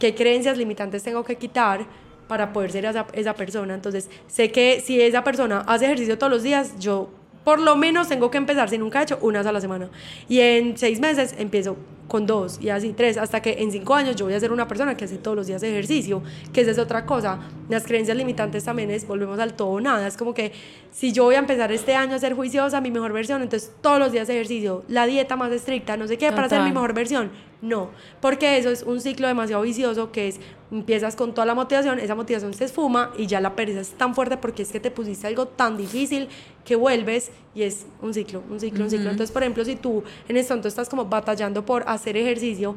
[0.00, 1.86] ¿qué creencias limitantes tengo que quitar?
[2.28, 3.74] para poder ser esa, esa persona.
[3.74, 7.10] Entonces, sé que si esa persona hace ejercicio todos los días, yo
[7.44, 9.90] por lo menos tengo que empezar, si nunca he hecho, unas a la semana.
[10.30, 11.76] Y en seis meses empiezo
[12.12, 14.68] con dos y así tres, hasta que en cinco años yo voy a ser una
[14.68, 16.22] persona que hace todos los días ejercicio,
[16.52, 17.38] que esa es otra cosa.
[17.70, 20.52] Las creencias limitantes también es, volvemos al todo o nada, es como que
[20.90, 23.98] si yo voy a empezar este año a ser juiciosa, mi mejor versión, entonces todos
[23.98, 27.30] los días ejercicio, la dieta más estricta, no sé qué, para ser mi mejor versión.
[27.62, 30.40] No, porque eso es un ciclo demasiado vicioso que es,
[30.72, 34.16] empiezas con toda la motivación, esa motivación se esfuma y ya la pereza es tan
[34.16, 36.28] fuerte porque es que te pusiste algo tan difícil
[36.64, 39.10] que vuelves y es un ciclo, un ciclo, un ciclo.
[39.10, 42.76] Entonces, por ejemplo, si tú en este momento estás como batallando por hacer ejercicio,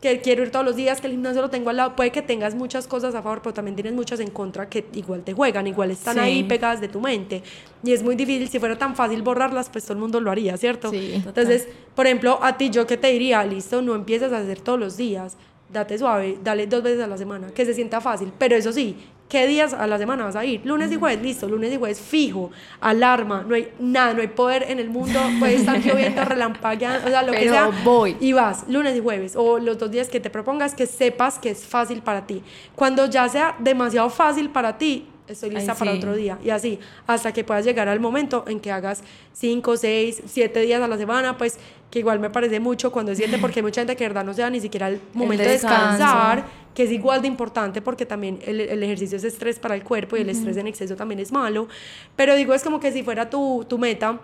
[0.00, 2.22] que quiero ir todos los días, que el gimnasio lo tengo al lado, puede que
[2.22, 5.66] tengas muchas cosas a favor, pero también tienes muchas en contra que igual te juegan,
[5.68, 6.20] igual están Sí.
[6.20, 7.42] ahí pegadas de tu mente.
[7.84, 10.56] Y es muy difícil, si fuera tan fácil borrarlas, pues todo el mundo lo haría,
[10.56, 10.90] ¿cierto?
[10.90, 11.12] Sí.
[11.24, 14.80] Entonces, por ejemplo, a ti yo que te diría, listo, no empieces a hacer todos
[14.80, 15.36] los días,
[15.72, 18.96] date suave, dale dos veces a la semana, que se sienta fácil, pero eso sí,
[19.32, 20.60] ¿qué días a la semana vas a ir?
[20.66, 22.50] Lunes y jueves, listo, lunes y jueves fijo,
[22.82, 27.10] alarma, no hay nada, no hay poder en el mundo, puede estar lloviendo, relampagueando, o
[27.10, 28.14] sea, lo que sea, voy.
[28.20, 31.48] y vas lunes y jueves o los dos días que te propongas que sepas que
[31.48, 32.42] es fácil para ti.
[32.74, 35.98] Cuando ya sea demasiado fácil para ti, estoy lista Ay, para sí.
[35.98, 40.22] otro día y así hasta que puedas llegar al momento en que hagas 5, 6,
[40.26, 41.58] 7 días a la semana, pues
[41.90, 44.24] que igual me parece mucho cuando es 7 porque hay mucha gente que de verdad
[44.24, 45.78] no se da ni siquiera el momento de descanso.
[45.98, 49.82] descansar, que es igual de importante porque también el, el ejercicio es estrés para el
[49.82, 51.68] cuerpo y el estrés en exceso también es malo,
[52.16, 54.20] pero digo es como que si fuera tu, tu meta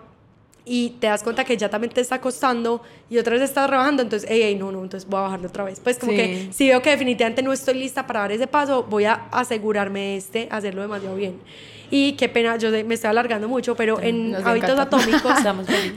[0.65, 4.03] y te das cuenta que ya también te está costando y otra vez estás rebajando,
[4.03, 5.79] entonces, ey, ey, no, no, entonces voy a bajarle otra vez.
[5.79, 6.17] Pues como Sí.
[6.17, 10.15] que si veo que definitivamente no estoy lista para dar ese paso, voy a asegurarme
[10.17, 11.39] este, hacerlo demasiado bien.
[11.91, 14.97] Y qué pena, yo me estoy alargando mucho, pero en nos Hábitos encanta.
[14.97, 15.33] Atómicos,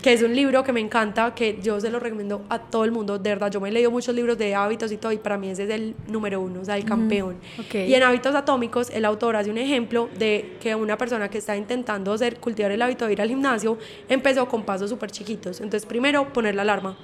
[0.03, 2.93] que es un libro que me encanta, que yo se lo recomiendo a todo el
[2.93, 5.37] mundo, de verdad, yo me he leído muchos libros de hábitos y todo, y para
[5.37, 7.37] mí ese es el número uno, o sea, el campeón.
[7.59, 7.75] Ok.
[7.75, 11.57] Y en Hábitos Atómicos, el autor hace un ejemplo de que una persona que está
[11.57, 13.79] intentando hacer, cultivar el hábito de ir al gimnasio,
[14.09, 15.61] empezó con pasos súper chiquitos.
[15.61, 16.97] Entonces, primero, poner la alarma.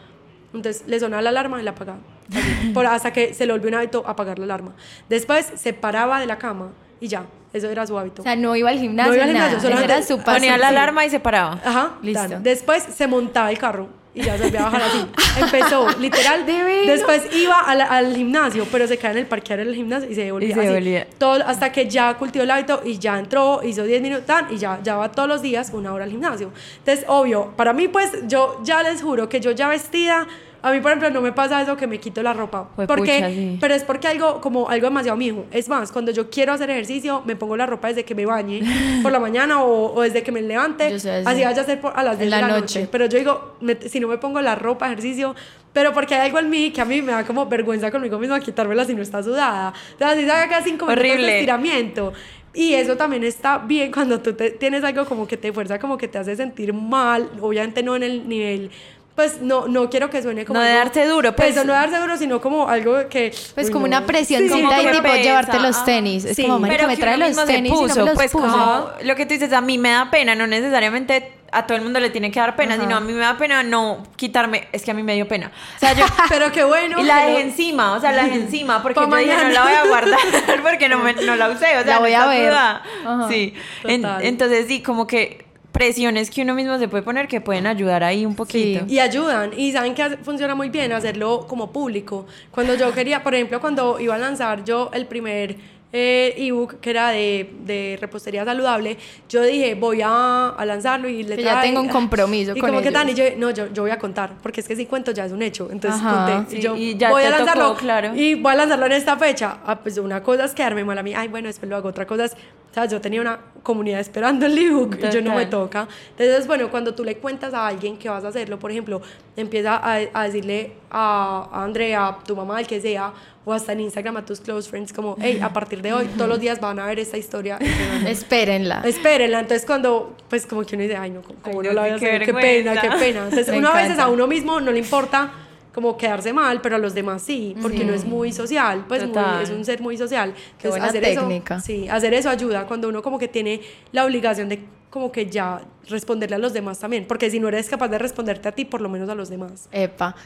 [0.54, 2.00] Entonces, le sonaba la alarma y la apagaba.
[2.74, 4.74] Por, hasta que se le volvió un hábito apagar la alarma.
[5.08, 8.22] Después, se paraba de la cama y ya, eso era su hábito.
[8.22, 9.46] O sea, no iba al gimnasio, No iba al nada.
[9.48, 10.32] gimnasio, era solamente su paso.
[10.38, 11.60] Ponía la alarma y se paraba.
[11.64, 12.28] Ajá, Listo.
[12.28, 12.42] tan.
[12.42, 15.06] Después se montaba el carro y ya se volvía a bajar así.
[15.40, 16.44] Empezó, literal.
[16.44, 16.86] Divino.
[16.92, 20.24] Después iba al, al gimnasio, pero se quedaba en el parqueadero del gimnasio y se
[20.24, 20.48] devolvía.
[20.50, 20.68] Y se así.
[20.68, 21.06] devolvía.
[21.18, 24.58] Todo, hasta que ya cultivó el hábito y ya entró, hizo 10 minutos tan, y
[24.58, 26.50] ya, ya va todos los días una hora al gimnasio.
[26.78, 30.26] Entonces, obvio, para mí, pues, yo ya les juro que yo ya vestida.
[30.60, 32.68] A mí, por ejemplo, no me pasa eso que me quito la ropa.
[32.74, 33.58] Juepucha, porque, sí.
[33.60, 35.44] pero es porque algo, como algo demasiado mío.
[35.52, 38.62] Es más, cuando yo quiero hacer ejercicio, me pongo la ropa desde que me bañe
[39.02, 40.90] por la mañana o, o desde que me levante.
[40.90, 41.24] Yo soy así.
[41.24, 42.80] vaya a ser por- a las En 10 la de la noche.
[42.80, 42.88] noche.
[42.90, 45.34] Pero yo digo, me- si no me pongo la ropa, ejercicio,
[45.72, 48.40] pero porque hay algo en mí que a mí me da como vergüenza conmigo misma
[48.40, 49.72] quitármela si no está sudada.
[49.94, 52.12] O sea, si se haga cinco minutos de estiramiento.
[52.54, 55.96] Y eso también está bien cuando tú te- tienes algo como que te fuerza, como
[55.96, 58.70] que te hace sentir mal, obviamente no en el nivel...
[59.18, 60.60] Pues no, no quiero que suene como.
[60.60, 61.66] No de darse duro, Pues, pues.
[61.66, 63.34] no de darse duro, sino como algo que.
[63.56, 63.96] Pues uy, como no.
[63.96, 66.24] una presión Sí, y tipo pesa, llevarte los tenis.
[66.24, 68.30] Es Sí, como, marica, Pero me trae los tenis y no puso, me los pues
[68.30, 68.46] puso.
[68.46, 71.82] como lo que tú dices, a mí me da pena, no necesariamente a todo el
[71.82, 72.82] mundo le tiene que dar pena, Ajá.
[72.84, 75.50] sino a mí me da pena no quitarme, es que a mí me dio pena.
[75.74, 77.00] O sea, yo Pero qué bueno.
[77.00, 79.62] y la dejé encima, o sea, la dejé encima porque Pa' yo dije, no la
[79.64, 80.18] voy a guardar
[80.62, 82.52] porque no, me, no la usé, o sea, La no voy a ver.
[82.52, 83.26] Ajá.
[83.28, 83.52] Sí.
[83.82, 85.47] En- entonces sí, como que
[85.78, 88.84] presiones que uno mismo se puede poner que pueden ayudar ahí un poquito.
[88.88, 89.52] Y ayudan.
[89.56, 92.26] Y saben que funciona muy bien hacerlo como público.
[92.50, 95.56] Cuando yo quería, por ejemplo, cuando iba a lanzar yo el primer
[95.90, 101.22] eh, ebook que era de, de repostería saludable, yo dije, voy a, a lanzarlo y
[101.22, 103.72] le Que ya tengo un compromiso Y con como que tan, y yo, no, yo,
[103.72, 105.68] yo voy a contar, porque es que si cuento ya es un hecho.
[105.70, 106.26] Entonces Ajá.
[106.34, 106.50] conté.
[106.50, 107.76] Sí, y yo y ya voy a tocó, lanzarlo.
[107.76, 108.14] claro.
[108.16, 109.58] Y voy a lanzarlo en esta fecha.
[109.64, 111.14] Ah, pues una cosa es quedarme mal a mí.
[111.14, 111.88] Ay, bueno, después lo hago.
[111.88, 112.36] Otra cosa es,
[112.80, 115.86] sea, yo tenía una comunidad esperando el ebook y yo no me toca.
[116.16, 119.02] Entonces, bueno, cuando tú le cuentas a alguien que vas a hacerlo, por ejemplo,
[119.36, 123.12] empieza a, a decirle a, a Andrea, a tu mamá, al que sea,
[123.44, 126.28] o hasta en Instagram a tus close friends, como, hey, a partir de hoy, todos
[126.28, 127.56] los días van a ver esta historia.
[127.60, 128.08] entrenando".
[128.10, 128.82] Espérenla.
[128.84, 131.90] Espérenla, entonces cuando, pues como que uno dice, ay no, ¿cómo Ay, no la voy
[131.90, 132.24] a hacer?
[132.24, 133.24] Qué pena, qué pena.
[133.24, 134.04] Entonces Me uno a veces encanta.
[134.04, 135.30] a uno mismo no le importa
[135.78, 139.42] como quedarse mal, pero a los demás sí, porque uno es muy social, pues muy-
[139.44, 140.32] es un ser muy social.
[140.34, 141.54] Qué Entonces, buena hacer técnica.
[141.58, 143.60] Eso, sí, hacer eso ayuda cuando uno como que tiene
[143.92, 144.58] la obligación de
[144.90, 148.48] como que ya responderle a los demás también, porque si no eres capaz de responderte
[148.48, 149.68] a ti, por lo menos a los demás.
[149.70, 150.16] Epa.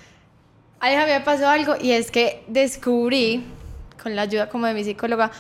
[0.80, 3.44] Ahí a mí me pasó algo y es que descubrí,
[4.02, 5.30] con la ayuda como de mi psicóloga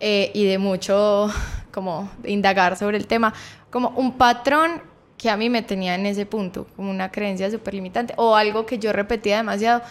[0.00, 1.28] eh, y de mucho
[1.72, 3.34] como de indagar sobre el tema,
[3.70, 4.80] como un patrón
[5.18, 8.64] que a mí me tenía en ese punto, como una creencia súper limitante o algo
[8.64, 9.82] que yo repetía demasiado,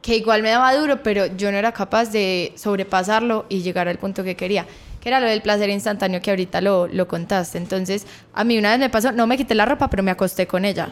[0.00, 3.98] que igual me daba duro, pero yo no era capaz de sobrepasarlo y llegar al
[3.98, 4.64] punto que quería,
[5.00, 7.58] que era lo del placer instantáneo que ahorita lo, lo contaste.
[7.58, 10.46] Entonces, a mí una vez me pasó, no me quité la ropa, pero me acosté
[10.46, 10.88] con ella.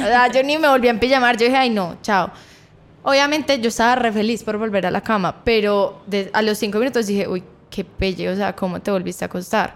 [0.00, 2.30] O sea, yo ni me volví a empillamar, yo dije, ay no, chao.
[3.02, 7.06] Obviamente yo estaba re feliz por volver a la cama, pero a los cinco minutos
[7.06, 9.74] dije, uy, qué pelle, o sea, ¿cómo te volviste a acostar?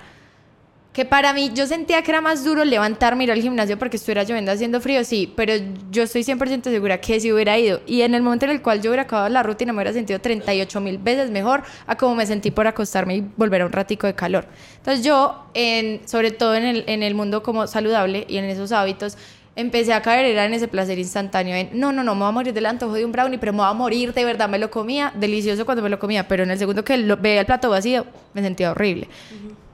[0.93, 4.25] Que para mí, yo sentía que era más duro levantarme, ir al gimnasio porque estuviera
[4.25, 5.55] lloviendo haciendo frío, sí, pero
[5.91, 8.83] yo estoy 100% segura que si hubiera ido y en el momento en el cual
[8.83, 12.27] yo hubiera acabado la rutina me hubiera sentido 38 mil veces mejor a como me
[12.27, 14.45] sentí por acostarme y volver a un ratico de calor.
[14.77, 18.71] Entonces yo, en, sobre todo en el, en el mundo como saludable y en esos
[18.71, 19.17] hábitos,
[19.57, 22.33] empecé a caer era en ese placer instantáneo, en no, no, no, me voy a
[22.33, 24.71] morir del antojo de un brownie, pero me voy a morir, de verdad me lo
[24.71, 27.71] comía, delicioso cuando me lo comía, pero en el segundo que lo, veía el plato
[27.71, 29.09] vacío, me sentía horrible.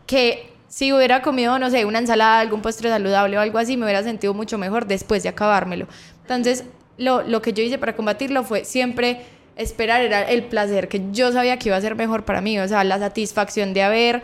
[0.06, 3.84] Que si hubiera comido, no sé, una ensalada, algún postre saludable o algo así, me
[3.84, 5.88] hubiera sentido mucho mejor después de acabármelo.
[6.22, 6.64] Entonces,
[6.98, 9.22] lo, lo que yo hice para combatirlo fue siempre
[9.56, 12.68] esperar, era el placer que yo sabía que iba a ser mejor para mí, o
[12.68, 14.22] sea, la satisfacción de haber,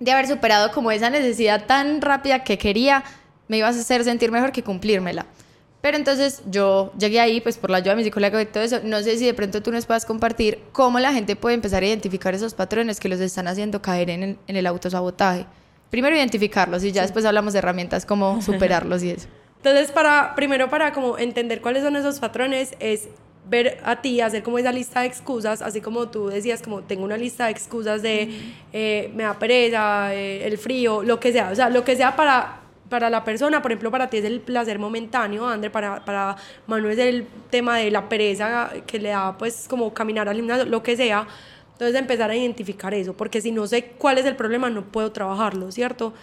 [0.00, 3.04] de haber superado como esa necesidad tan rápida que quería,
[3.48, 5.26] me iba a hacer sentir mejor que cumplírmela.
[5.84, 8.80] Pero entonces yo llegué ahí, pues por la ayuda de mi psicóloga y todo eso.
[8.82, 11.86] No sé si de pronto tú nos puedas compartir cómo la gente puede empezar a
[11.86, 15.44] identificar esos patrones que los están haciendo caer en el, en el autosabotaje.
[15.90, 19.28] Primero identificarlos y ya después hablamos de herramientas como superarlos y eso.
[19.58, 23.08] Entonces, para, primero para como entender cuáles son esos patrones, es
[23.46, 27.04] ver a ti, hacer como esa lista de excusas, así como tú decías, como tengo
[27.04, 28.30] una lista de excusas de
[28.72, 32.16] eh, me da pereza, eh, el frío, lo que sea, o sea, lo que sea
[32.16, 32.63] para
[32.94, 36.36] para la persona, por ejemplo, para ti es el placer momentáneo, André, para, para
[36.68, 40.64] Manu es el tema de la pereza que le da pues como caminar al gimnasio,
[40.64, 41.26] lo que sea.
[41.72, 45.10] Entonces empezar a identificar eso, porque si no sé cuál es el problema, no puedo
[45.10, 46.14] trabajarlo, ¿cierto?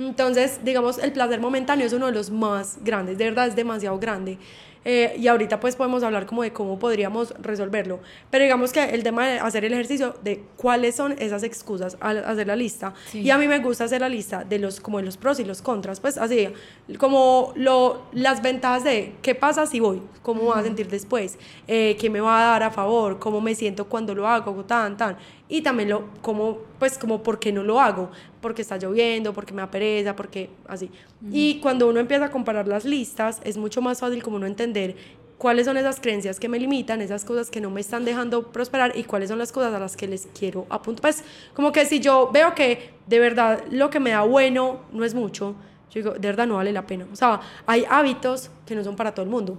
[0.00, 3.98] Entonces, digamos, el placer momentáneo es uno de los más grandes, de verdad es demasiado
[3.98, 4.38] grande.
[4.82, 8.00] Eh, y ahorita pues podemos hablar como de cómo podríamos resolverlo.
[8.30, 12.24] Pero digamos que el tema de hacer el ejercicio de cuáles son esas excusas al
[12.24, 12.94] hacer la lista.
[13.12, 15.44] Y a mí me gusta hacer la lista de los como de los pros y
[15.44, 16.48] los contras, pues así
[16.96, 21.98] como lo, las ventajas de qué pasa si voy, cómo voy a sentir después, eh,
[22.00, 25.18] qué me va a dar a favor, cómo me siento cuando lo hago, tan, tan
[25.50, 28.10] y también lo, como, pues como por qué no lo hago,
[28.40, 30.90] porque está lloviendo, porque me da pereza, porque así.
[31.32, 34.94] Y cuando uno empieza a comparar las listas, es mucho más fácil como uno entender
[35.38, 38.96] cuáles son esas creencias que me limitan, esas cosas que no me están dejando prosperar
[38.96, 41.00] y cuáles son las cosas a las que les quiero apuntar.
[41.00, 45.04] Pues como que si yo veo que de verdad lo que me da bueno no
[45.04, 45.56] es mucho,
[45.90, 47.06] yo digo, de verdad no vale la pena.
[47.12, 49.58] O sea, hay hábitos que no son para todo el mundo.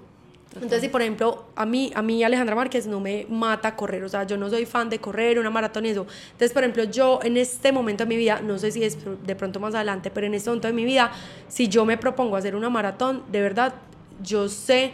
[0.55, 4.09] Entonces, si por ejemplo, a mí, a mí Alejandra Márquez no me mata correr, o
[4.09, 6.05] sea, yo no soy fan de correr, una maratón y eso.
[6.25, 9.35] Entonces, por ejemplo, yo en este momento de mi vida, no sé si es de
[9.35, 11.11] pronto más adelante, pero en este momento de mi vida,
[11.47, 13.73] si yo me propongo hacer una maratón, de verdad,
[14.21, 14.91] yo sé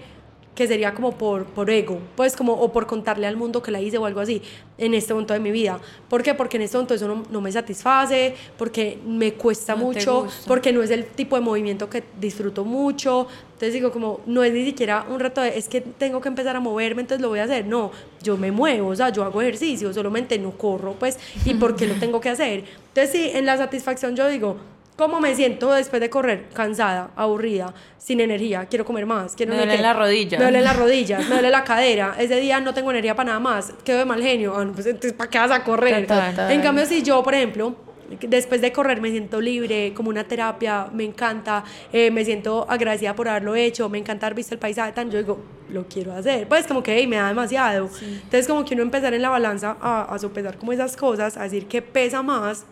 [0.57, 3.79] que sería como por, por ego, pues como, o por contarle al mundo que la
[3.79, 4.41] hice o algo así,
[4.79, 5.79] en este momento de mi vida.
[6.09, 6.33] ¿Por qué?
[6.33, 10.89] Porque en este momento eso no, me satisface, porque me cuesta mucho, porque no es
[10.89, 13.27] el tipo de movimiento que disfruto mucho.
[13.53, 16.55] Entonces digo como, no es ni siquiera un reto de, es que tengo que empezar
[16.55, 17.67] a moverme, entonces lo voy a hacer.
[17.67, 17.91] No,
[18.23, 21.85] yo me muevo, o sea, yo hago ejercicio, solamente no corro, pues, ¿y por qué
[21.85, 22.63] lo tengo que hacer?
[22.87, 24.57] Entonces sí, en la satisfacción yo digo,
[24.97, 26.49] ¿Cómo me siento después de correr?
[26.53, 29.35] Cansada, aburrida, sin energía, quiero comer más.
[29.35, 30.39] Quiero me duele las rodillas.
[30.39, 32.15] Me duele las rodillas, me duele la cadera.
[32.17, 33.73] Ese día no tengo energía para nada más.
[33.83, 34.55] Quedo de mal genio.
[34.57, 36.07] Ah, pues entonces, ¿para qué vas a correr?
[36.49, 37.75] En cambio, si yo, por ejemplo,
[38.21, 43.15] después de correr me siento libre, como una terapia, me encanta, eh, me siento agradecida
[43.15, 46.47] por haberlo hecho, me encanta haber visto el paisaje tan, yo digo, lo quiero hacer,
[46.47, 47.87] pues como que me da demasiado.
[48.01, 51.43] Entonces como que uno empezar en la balanza a, a sopesar como esas cosas, a
[51.43, 52.65] decir que pesa más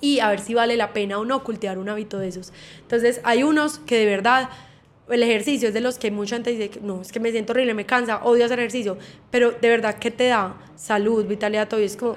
[0.00, 2.52] y a ver si vale la pena o no cultivar un hábito de esos.
[2.80, 4.48] Entonces, hay unos que de verdad
[5.08, 7.74] el ejercicio es de los que mucha gente dice, no, es que me siento horrible,
[7.74, 8.98] me cansa, odio hacer ejercicio,
[9.30, 12.16] pero de verdad que te da salud, vitalidad, todo y es como,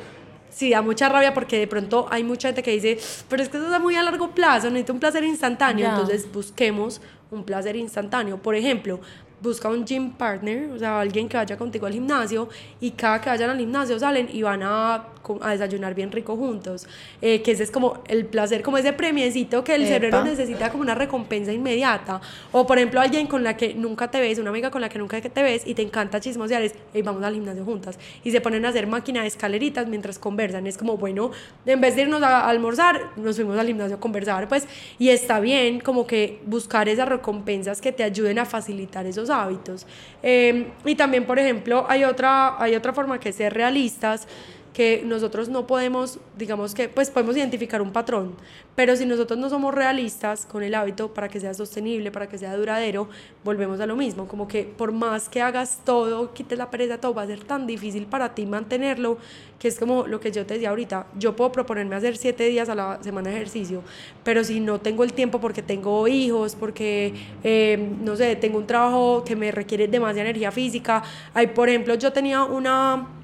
[0.49, 2.97] sí, da mucha rabia porque de pronto hay mucha gente que dice,
[3.29, 7.01] pero es que eso es muy a largo plazo, necesito un placer instantáneo, entonces busquemos
[7.31, 8.37] un placer instantáneo.
[8.41, 8.99] Por ejemplo,
[9.41, 12.49] busca un gym partner, o sea, alguien que vaya contigo al gimnasio
[12.79, 15.07] y cada que vayan al gimnasio salen y van a,
[15.41, 16.87] a desayunar bien rico juntos,
[17.21, 20.83] eh, que ese es como el placer, como ese premiecito que el cerebro necesita como
[20.83, 22.21] una recompensa inmediata.
[22.51, 24.99] O por ejemplo, alguien con la que nunca te ves, una amiga con la que
[24.99, 27.97] nunca te ves y te encanta chismosear, es, hey, vamos al gimnasio juntas.
[28.23, 30.67] Y se ponen a hacer máquina de escaleritas mientras conversan.
[30.67, 31.31] Es como, bueno,
[31.65, 35.39] en vez de irnos a, almorzar, nos fuimos al gimnasio a conversar, pues, y está
[35.39, 39.85] bien como que buscar esas recompensas que te ayuden a facilitar esos hábitos.
[40.21, 44.27] Em, y también, por ejemplo, hay otra, hay otra forma que ser realistas
[44.73, 48.35] que nosotros no podemos, digamos que, pues podemos identificar un patrón,
[48.75, 52.37] pero si nosotros no somos realistas con el hábito para que sea sostenible, para que
[52.37, 53.09] sea duradero,
[53.43, 57.13] volvemos a lo mismo, como que por más que hagas todo, quites la pereza, todo
[57.13, 59.17] va a ser tan difícil para ti mantenerlo,
[59.57, 62.69] que es como lo que yo te decía ahorita, yo puedo proponerme hacer siete días
[62.69, 63.81] a la semana de ejercicio,
[64.23, 68.67] pero si no tengo el tiempo porque tengo hijos, porque, eh, no sé, tengo un
[68.67, 71.03] trabajo que me requiere demasiada energía física,
[71.33, 73.18] hay, por ejemplo, yo tenía una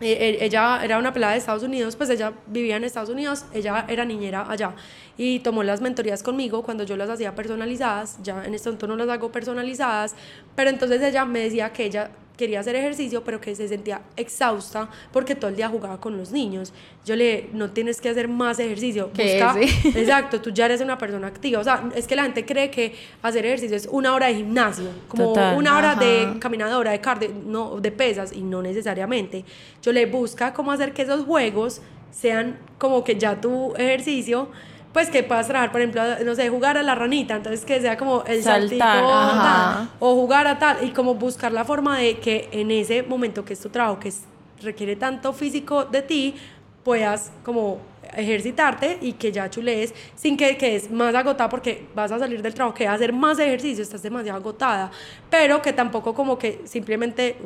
[0.00, 4.04] ella era una pelada de Estados Unidos, pues ella vivía en Estados Unidos, ella era
[4.04, 4.74] niñera allá
[5.20, 8.96] y tomó las mentorías conmigo cuando yo las hacía personalizadas, ya en este momento no
[8.96, 10.14] las hago personalizadas,
[10.56, 14.88] pero entonces ella me decía que ella quería hacer ejercicio, pero que se sentía exhausta
[15.12, 16.72] porque todo el día jugaba con los niños.
[17.04, 19.08] Yo le, no tienes que hacer más ejercicio.
[19.08, 19.56] Busca,
[19.94, 21.60] exacto, tú ya eres una persona activa.
[21.60, 24.88] O sea, es que la gente cree que hacer ejercicio es una hora de gimnasio,
[25.06, 29.44] como una hora de caminadora, de cardio, no, de pesas, y no necesariamente.
[29.82, 34.48] Yo le busca cómo hacer que esos juegos sean como que ya tu ejercicio
[34.92, 37.96] pues que puedas trabajar, por ejemplo, no sé, jugar a la ranita, entonces que sea
[37.96, 42.70] como el Saltar, o jugar a tal, y como buscar la forma de que en
[42.70, 44.12] ese momento que es tu trabajo, que
[44.62, 46.34] requiere tanto físico de ti,
[46.82, 47.78] puedas como
[48.16, 52.54] ejercitarte y que ya chulees sin que quedes más agotada porque vas a salir del
[52.54, 54.90] trabajo, que vas a hacer más ejercicio, estás demasiado agotada,
[55.28, 57.36] pero que tampoco como que simplemente,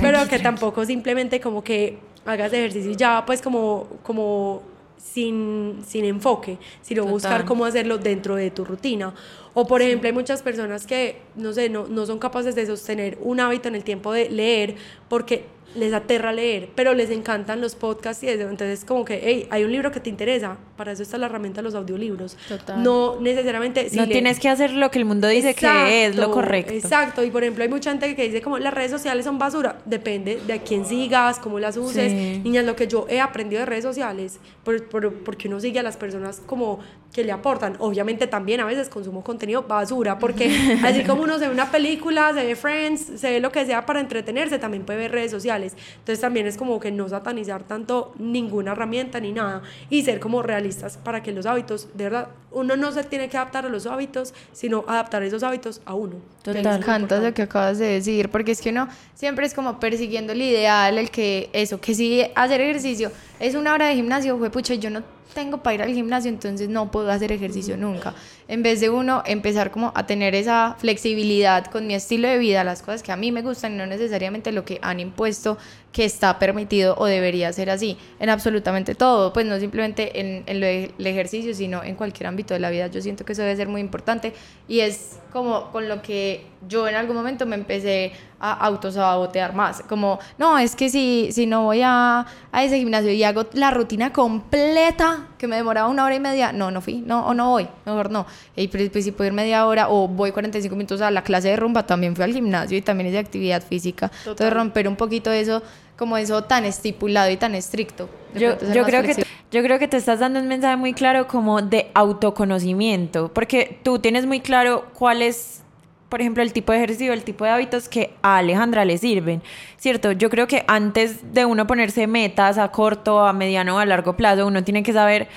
[0.00, 4.62] pero que tampoco simplemente como que hagas ejercicio ya pues como, como
[4.98, 9.14] sin, sin enfoque, sino buscar cómo hacerlo dentro de tu rutina.
[9.54, 13.18] O por ejemplo, hay muchas personas que, no sé, no, no son capaces de sostener
[13.20, 14.76] un hábito en el tiempo de leer
[15.08, 15.44] porque
[15.74, 18.48] les aterra leer, pero les encantan los podcasts y eso.
[18.48, 21.58] Entonces, como que, hey, hay un libro que te interesa, para eso está la herramienta
[21.58, 22.36] de los audiolibros.
[22.48, 22.82] Total.
[22.82, 23.88] No necesariamente.
[23.92, 26.72] no tienes que hacer lo que el mundo dice que es lo correcto.
[26.72, 27.22] Exacto.
[27.22, 29.78] Y por ejemplo, hay mucha gente que dice, como las redes sociales son basura.
[29.84, 32.12] Depende de a quién sigas, cómo las uses.
[32.12, 35.82] Niñas, lo que yo he aprendido de redes sociales, por, por, porque uno sigue a
[35.82, 36.80] las personas como
[37.12, 37.76] que le aportan.
[37.78, 42.32] Obviamente también a veces consumo contenido basura, porque así como uno se ve una película,
[42.34, 45.74] se ve Friends, se ve lo que sea para entretenerse, también puede ver redes sociales.
[45.98, 50.42] Entonces también es como que no satanizar tanto ninguna herramienta ni nada y ser como
[50.42, 53.86] realistas para que los hábitos, de verdad, uno no se tiene que adaptar a los
[53.86, 56.16] hábitos, sino adaptar esos hábitos a uno.
[56.42, 56.62] Total.
[56.62, 60.32] Me encanta lo que acabas de decir, porque es que uno siempre es como persiguiendo
[60.32, 64.50] el ideal, el que eso, que si hacer ejercicio es una hora de gimnasio, fue
[64.50, 65.02] pucha, yo no
[65.38, 68.12] tengo para ir al gimnasio, entonces no puedo hacer ejercicio nunca.
[68.48, 72.64] En vez de uno empezar como a tener esa flexibilidad con mi estilo de vida,
[72.64, 75.56] las cosas que a mí me gustan y no necesariamente lo que han impuesto
[75.98, 80.62] que está permitido o debería ser así en absolutamente todo, pues no simplemente en, en
[80.62, 82.86] el ejercicio, sino en cualquier ámbito de la vida.
[82.86, 84.32] Yo siento que eso debe ser muy importante
[84.68, 89.82] y es como con lo que yo en algún momento me empecé a autosabotear más,
[89.88, 93.70] como, no, es que si, si no voy a, a ese gimnasio y hago la
[93.72, 97.50] rutina completa, que me demoraba una hora y media, no, no fui, no, o no
[97.50, 101.00] voy, mejor no, y pues, pues, si puedo ir media hora o voy 45 minutos
[101.00, 104.10] a la clase de rumba, también fui al gimnasio y también es de actividad física,
[104.18, 105.62] entonces romper un poquito eso
[105.98, 108.08] como eso tan estipulado y tan estricto.
[108.34, 111.62] Yo, yo creo que yo creo que te estás dando un mensaje muy claro como
[111.62, 115.62] de autoconocimiento, porque tú tienes muy claro cuál es,
[116.10, 119.42] por ejemplo, el tipo de ejercicio, el tipo de hábitos que a Alejandra le sirven,
[119.78, 120.12] ¿cierto?
[120.12, 124.16] Yo creo que antes de uno ponerse metas a corto, a mediano o a largo
[124.16, 125.28] plazo, uno tiene que saber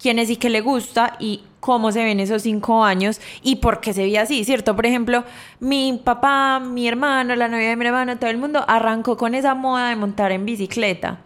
[0.00, 3.80] quién es y qué le gusta y cómo se ven esos cinco años y por
[3.80, 4.76] qué se ve así, ¿cierto?
[4.76, 5.24] Por ejemplo,
[5.58, 9.54] mi papá, mi hermano, la novia de mi hermano, todo el mundo arrancó con esa
[9.54, 11.18] moda de montar en bicicleta.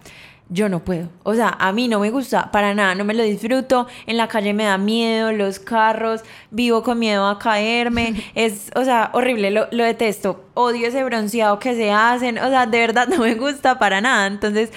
[0.53, 1.11] Yo no puedo.
[1.23, 3.87] O sea, a mí no me gusta para nada, no me lo disfruto.
[4.07, 8.25] En la calle me da miedo, los carros, vivo con miedo a caerme.
[8.35, 10.45] Es, o sea, horrible, lo, lo detesto.
[10.55, 12.39] Odio ese bronceado que se hacen.
[12.39, 14.27] O sea, de verdad no me gusta para nada.
[14.27, 14.73] Entonces,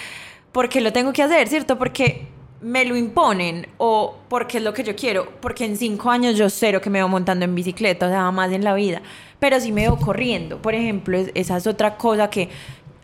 [0.52, 1.80] ¿por qué lo tengo que hacer, cierto?
[1.80, 2.28] Porque
[2.64, 6.49] me lo imponen o porque es lo que yo quiero, porque en cinco años yo
[6.49, 9.01] cero que me veo montando en bicicleta, o sea, más en la vida,
[9.39, 12.49] pero sí me veo corriendo, por ejemplo, esa es otra cosa que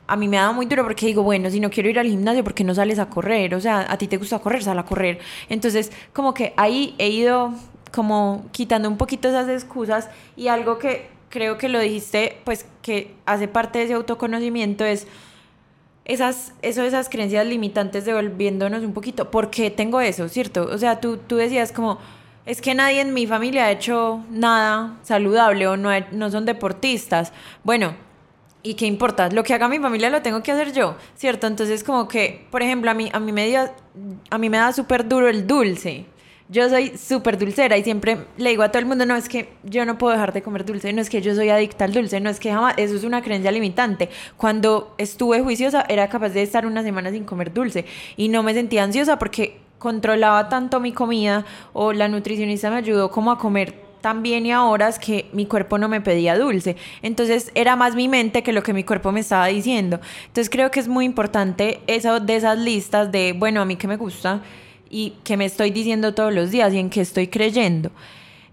[0.07, 2.43] a mí me da muy duro porque digo, bueno, si no quiero ir al gimnasio,
[2.43, 3.53] ¿por qué no sales a correr?
[3.53, 5.19] O sea, a ti te gusta correr, sal a correr.
[5.49, 7.53] Entonces, como que ahí he ido
[7.93, 13.13] como quitando un poquito esas excusas y algo que creo que lo dijiste, pues que
[13.27, 15.05] hace parte de ese autoconocimiento es
[16.09, 19.29] esas, eso, esas creencias limitantes devolviéndonos un poquito.
[19.29, 20.63] ¿Por qué tengo eso, cierto?
[20.63, 21.99] O sea, tú, tú decías como,
[22.47, 27.31] es que nadie en mi familia ha hecho nada saludable o no, no son deportistas.
[27.63, 27.93] Bueno,
[28.63, 29.29] ¿y qué importa?
[29.29, 31.45] Lo que haga mi familia lo tengo que hacer yo, ¿cierto?
[31.45, 35.07] Entonces como que, por ejemplo, a mí, a mí me, a mí me da súper
[35.07, 36.07] duro el dulce
[36.49, 39.49] yo soy súper dulcera y siempre le digo a todo el mundo, no es que
[39.63, 42.19] yo no puedo dejar de comer dulce, no es que yo soy adicta al dulce,
[42.19, 44.09] no es que jamás, eso es una creencia limitante.
[44.35, 47.85] Cuando estuve juiciosa era capaz de estar una semana sin comer dulce
[48.17, 53.11] y no me sentía ansiosa porque controlaba tanto mi comida o la nutricionista me ayudó
[53.11, 56.77] como a comer tan bien y a horas que mi cuerpo no me pedía dulce.
[57.03, 59.99] Entonces era más mi mente que lo que mi cuerpo me estaba diciendo.
[60.21, 63.87] Entonces creo que es muy importante eso de esas listas de, bueno, a mí que
[63.87, 64.41] me gusta
[64.89, 67.91] y que me estoy diciendo todos los días y en qué estoy creyendo.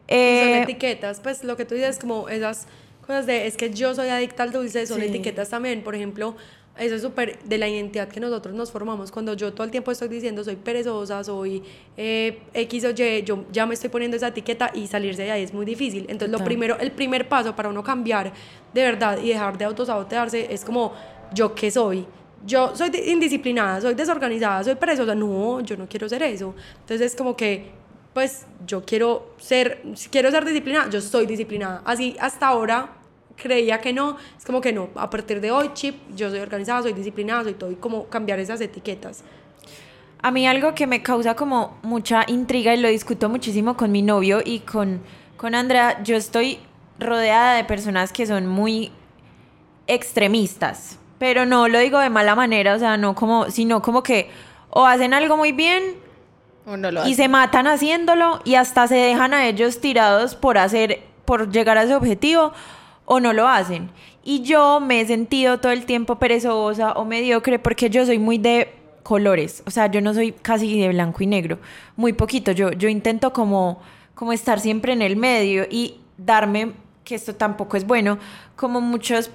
[0.09, 2.66] Eh, son etiquetas, pues lo que tú dices como esas
[3.07, 5.82] cosas de es que yo soy adicta al dulce, son etiquetas también.
[5.82, 6.37] Por ejemplo,
[6.78, 9.11] eso es súper de la identidad que nosotros nos formamos.
[9.11, 11.62] Cuando yo todo el tiempo estoy diciendo soy perezosa, soy
[11.97, 15.43] eh, X o Y, yo ya me estoy poniendo esa etiqueta y salirse de ahí
[15.43, 16.07] es muy difícil.
[16.09, 18.32] Entonces, lo primero, el primer paso para uno cambiar
[18.74, 20.93] de verdad y dejar de autosabotearse es como,
[21.32, 22.07] ¿yo qué soy?
[22.47, 25.14] Yo soy indisciplinada, soy desorganizada, soy perezosa.
[25.14, 26.55] No, yo no quiero ser eso.
[26.80, 27.72] Entonces, es como que,
[28.14, 31.82] pues, yo quiero ser, quiero ser disciplinada, yo soy disciplinada.
[31.84, 32.97] Así hasta ahora
[33.36, 36.82] creía que no, es como que no, a partir de hoy, chip, yo soy organizada,
[36.82, 39.22] soy disciplinada, soy todo, y como cambiar esas etiquetas.
[40.22, 44.03] A mí algo que me causa como mucha intriga y lo discuto muchísimo con mi
[44.03, 45.01] novio y con,
[45.36, 46.59] con Andrea, yo estoy
[46.99, 48.90] rodeada de personas que son muy
[49.86, 54.31] extremistas, pero no lo digo de mala manera, o sea, no como, sino como que
[54.71, 55.83] o hacen algo muy bien
[56.67, 60.59] o no lo y se matan haciéndolo y hasta se dejan a ellos tirados por
[60.59, 62.53] hacer, por llegar a ese objetivo
[63.05, 63.91] o no lo hacen.
[64.25, 68.39] Y yo me he sentido todo el tiempo perezosa o mediocre porque yo soy muy
[68.39, 68.73] de
[69.07, 71.61] colores, o sea, yo no soy casi de blanco y negro,
[71.95, 73.81] muy poquito, yo, yo intento como,
[74.17, 76.73] como estar siempre en el medio y darme,
[77.05, 78.19] que esto tampoco es bueno,
[78.57, 79.31] como muchos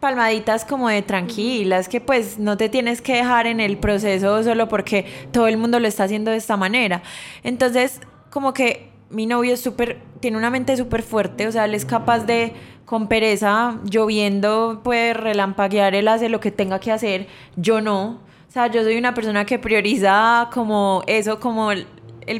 [0.00, 4.68] palmaditas como de tranquilas, que pues no te tienes que dejar en el proceso solo
[4.68, 7.02] porque todo el mundo lo está haciendo de esta manera.
[7.42, 11.74] Entonces, como que mi novio es súper, tiene una mente súper fuerte, o sea, él
[11.74, 12.52] es capaz de,
[12.84, 17.26] con pereza, lloviendo, puede relampaguear, él hace lo que tenga que hacer,
[17.56, 18.20] yo no.
[18.48, 21.86] O sea, yo soy una persona que prioriza como eso, como el,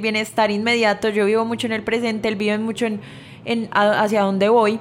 [0.00, 3.00] bienestar inmediato, yo vivo mucho en el presente, él vive mucho en,
[3.44, 4.78] en hacia dónde voy.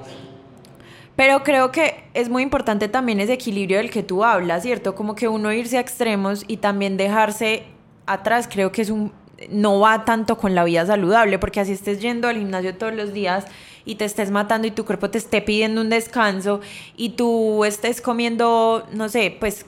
[1.18, 4.94] Pero creo que es muy importante también ese equilibrio del que tú hablas, ¿cierto?
[4.94, 7.64] Como que uno irse a extremos y también dejarse
[8.06, 9.12] atrás, creo que es un,
[9.50, 13.12] no va tanto con la vida saludable, porque así estés yendo al gimnasio todos los
[13.12, 13.46] días
[13.84, 16.60] y te estés matando y tu cuerpo te esté pidiendo un descanso
[16.96, 19.66] y tú estés comiendo, no sé, pues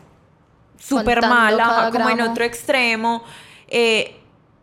[0.78, 3.24] súper mala, como en otro extremo,
[3.66, 4.14] eh,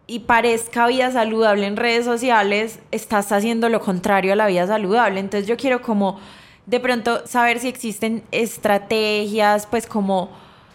[0.07, 5.19] y parezca vida saludable en redes sociales, estás haciendo lo contrario a la vida saludable.
[5.19, 6.17] Entonces yo quiero como
[6.67, 10.29] de pronto saber si existen estrategias, pues como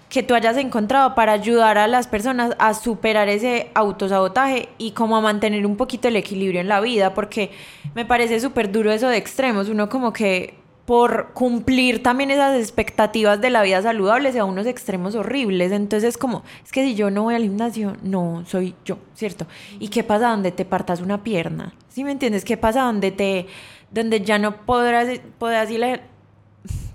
[0.09, 5.17] que tú hayas encontrado para ayudar a las personas a superar ese autosabotaje y como
[5.17, 7.51] a mantener un poquito el equilibrio en la vida, porque
[7.95, 13.41] me parece súper duro eso de extremos, uno como que por cumplir también esas expectativas
[13.41, 17.23] de la vida saludable sea unos extremos horribles, entonces como, es que si yo no
[17.23, 19.47] voy al gimnasio, no soy yo, ¿cierto?
[19.79, 21.73] ¿Y qué pasa donde te partas una pierna?
[21.89, 22.45] ¿Sí me entiendes?
[22.45, 23.47] ¿Qué pasa donde te
[23.93, 26.01] donde ya no podrás, podrás ir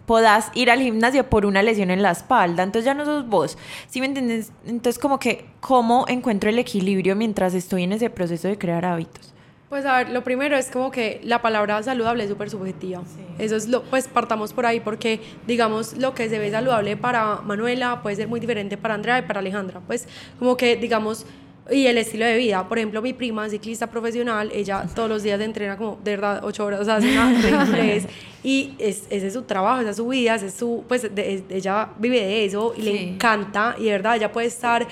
[0.08, 3.58] puedas ir al gimnasio por una lesión en la espalda, entonces ya no sos vos,
[3.88, 4.54] ¿sí me entiendes?
[4.66, 9.34] Entonces como que, ¿cómo encuentro el equilibrio mientras estoy en ese proceso de crear hábitos?
[9.70, 13.02] Pues a ver, lo primero es como que la palabra saludable es súper subjetiva.
[13.38, 17.42] Eso es lo, pues partamos por ahí porque digamos lo que se ve saludable para
[17.42, 19.82] Manuela puede ser muy diferente para Andrea y para Alejandra.
[19.86, 20.08] Pues
[20.40, 21.26] como que digamos
[21.72, 22.68] y el estilo de vida.
[22.68, 26.66] Por ejemplo, mi prima, ciclista profesional, ella todos los días entrena como de verdad ocho
[26.66, 27.34] horas, o sea, hace una
[28.44, 31.10] y es, ese es su trabajo, esa es su vida, es su, pues
[31.50, 33.76] ella vive de eso y le encanta.
[33.78, 34.88] Y de verdad ella puede estar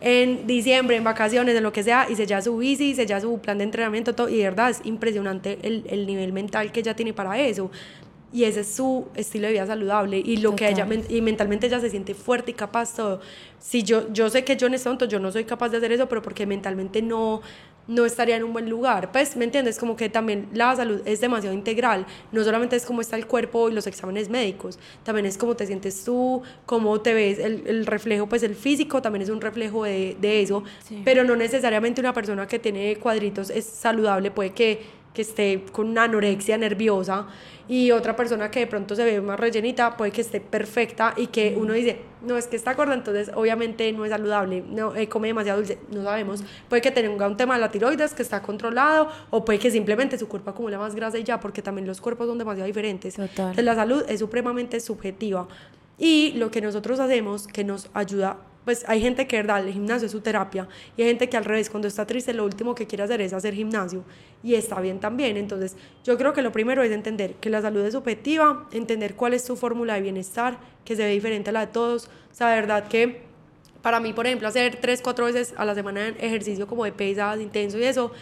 [0.00, 3.20] en diciembre, en vacaciones, en lo que sea, y se ya su bici, se ya
[3.20, 6.80] su plan de entrenamiento, todo, y de verdad es impresionante el, el nivel mental que
[6.80, 7.70] ella tiene para eso
[8.32, 11.80] y ese es su estilo de vida saludable y lo que ella y mentalmente ella
[11.80, 13.20] se siente fuerte y capaz todo.
[13.58, 15.92] Si yo yo sé que yo en este momento yo no soy capaz de hacer
[15.92, 17.40] eso pero porque mentalmente no
[17.88, 21.20] no estaría en un buen lugar pues me entiendes como que también la salud es
[21.20, 25.36] demasiado integral no solamente es cómo está el cuerpo y los exámenes médicos también es
[25.36, 29.28] cómo te sientes tú cómo te ves el, el reflejo pues el físico también es
[29.28, 30.62] un reflejo de, de eso
[31.04, 35.88] pero no necesariamente una persona que tiene cuadritos es saludable puede que que esté con
[35.88, 37.26] una anorexia nerviosa
[37.68, 41.28] y otra persona que de pronto se ve más rellenita puede que esté perfecta y
[41.28, 45.08] que uno dice, no, es que está gorda, entonces obviamente no es saludable, no eh,
[45.08, 46.42] come demasiado dulce, no sabemos.
[46.68, 50.18] Puede que tenga un tema de la tiroides que está controlado o puede que simplemente
[50.18, 53.18] su cuerpo acumula más grasa y ya, porque también los cuerpos son demasiado diferentes.
[53.18, 55.46] Entonces la salud es supremamente subjetiva.
[55.96, 60.06] Y lo que nosotros hacemos que nos ayuda pues hay gente que, verdad, el gimnasio
[60.06, 62.86] es su terapia y hay gente que al revés, cuando está triste, lo último que
[62.86, 64.04] quiere hacer es hacer gimnasio
[64.42, 65.36] y está bien también.
[65.36, 69.34] Entonces, yo creo que lo primero es entender que la salud es subjetiva, entender cuál
[69.34, 72.06] es su fórmula de bienestar, que se ve diferente a la de todos.
[72.06, 73.22] O sea, verdad que
[73.82, 77.40] para mí, por ejemplo, hacer tres, cuatro veces a la semana ejercicio como de pesas,
[77.40, 78.12] intenso y eso,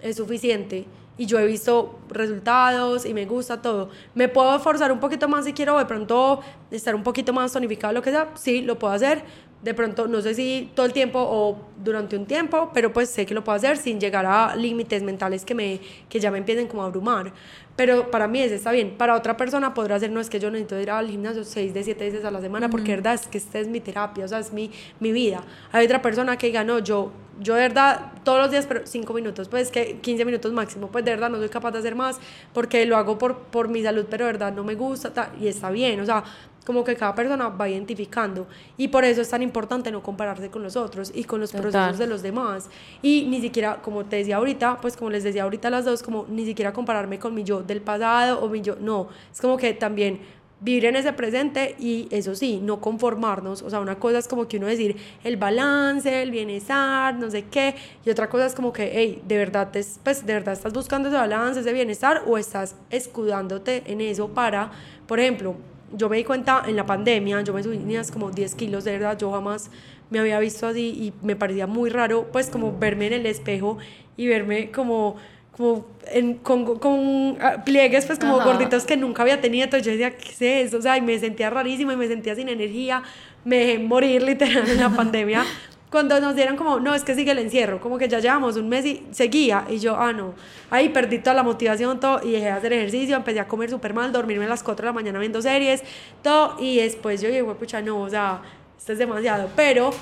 [0.00, 0.86] es suficiente.
[1.16, 3.88] Y yo he visto resultados y me gusta todo.
[4.14, 6.40] ¿Me puedo esforzar un poquito más si quiero de pronto
[6.72, 8.32] estar un poquito más tonificado, lo que sea?
[8.34, 9.22] Sí, lo puedo hacer
[9.64, 13.24] de pronto, no sé si todo el tiempo o durante un tiempo, pero pues sé
[13.24, 16.68] que lo puedo hacer sin llegar a límites mentales que, me, que ya me empiecen
[16.68, 17.32] como a abrumar.
[17.74, 18.94] Pero para mí ese está bien.
[18.98, 21.82] Para otra persona podrá ser, no es que yo necesito ir al gimnasio seis de
[21.82, 24.38] siete veces a la semana, porque verdad es que esta es mi terapia, o sea,
[24.38, 25.42] es mi, mi vida.
[25.72, 27.10] Hay otra persona que diga, no, yo,
[27.40, 31.04] yo de verdad todos los días, pero cinco minutos, pues que 15 minutos máximo, pues
[31.04, 32.18] de verdad no soy capaz de hacer más
[32.52, 35.70] porque lo hago por, por mi salud, pero de verdad no me gusta y está
[35.70, 36.00] bien.
[36.00, 36.24] O sea,
[36.64, 40.62] como que cada persona va identificando y por eso es tan importante no compararse con
[40.62, 42.70] los otros y con los procesos de los demás
[43.02, 46.02] y ni siquiera como te decía ahorita pues como les decía ahorita a las dos
[46.02, 49.56] como ni siquiera compararme con mi yo del pasado o mi yo no es como
[49.56, 50.20] que también
[50.64, 53.60] vivir en ese presente y eso sí, no conformarnos.
[53.62, 57.44] O sea, una cosa es como que uno decir el balance, el bienestar, no sé
[57.44, 60.72] qué, y otra cosa es como que, hey, de verdad, te, pues, de verdad estás
[60.72, 64.70] buscando ese balance, ese bienestar o estás escudándote en eso para,
[65.06, 65.54] por ejemplo,
[65.92, 67.78] yo me di cuenta en la pandemia, yo me subí
[68.10, 69.70] como 10 kilos, de verdad, yo jamás
[70.08, 73.76] me había visto así y me parecía muy raro, pues como verme en el espejo
[74.16, 75.16] y verme como,
[75.56, 79.92] como en, con, con ah, pliegues, pues como gorditos que nunca había tenido, entonces yo
[79.92, 80.78] decía, ¿qué es eso?
[80.78, 83.02] O sea, y me sentía rarísima y me sentía sin energía,
[83.44, 85.44] me dejé morir literal en la pandemia.
[85.90, 88.68] Cuando nos dieron como, no, es que sigue el encierro, como que ya llevamos un
[88.68, 90.34] mes y seguía, y yo, ah, no,
[90.70, 93.94] ahí perdí toda la motivación, todo, y dejé de hacer ejercicio, empecé a comer súper
[93.94, 95.84] mal, dormirme a las 4 de la mañana viendo series,
[96.20, 98.42] todo, y después yo dije, pucha, no, o sea,
[98.76, 99.92] esto es demasiado, pero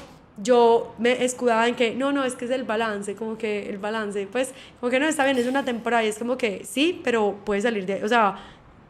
[0.43, 3.78] yo me escudaba en que, no, no, es que es el balance, como que el
[3.78, 7.01] balance, pues, como que no, está bien, es una temporada, y es como que sí,
[7.05, 8.36] pero puedes salir de, o sea,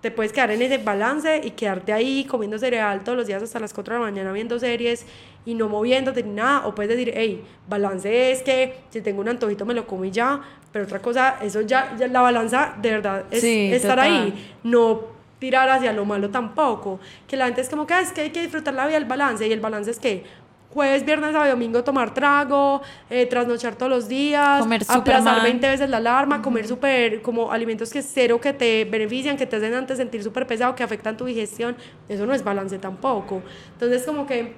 [0.01, 3.61] te puedes quedar en ese balance y quedarte ahí comiendo cereal todos los días hasta
[3.61, 5.07] las 4 de la mañana viendo series
[5.47, 9.29] y no moviéndote ni nada, o puedes decir, hey, balance es que si tengo un
[9.29, 10.41] antojito me lo como y ya,
[10.73, 15.69] pero otra cosa, eso ya, ya la balanza de verdad es estar ahí, no tirar
[15.69, 18.43] hacia lo malo tampoco, que la gente es como que ah, es que hay que
[18.43, 20.25] disfrutar la vida del balance y el balance es que
[20.73, 25.91] jueves, viernes, sábado, domingo tomar trago, eh, trasnochar todos los días, comer aplazar 20 veces
[25.91, 29.99] la alarma, comer súper como alimentos que cero que te benefician, que te hacen antes
[29.99, 31.77] sentir súper pesado, que afectan tu digestión,
[32.09, 33.43] eso no es balance tampoco.
[33.75, 34.55] Entonces como que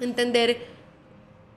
[0.00, 0.76] entender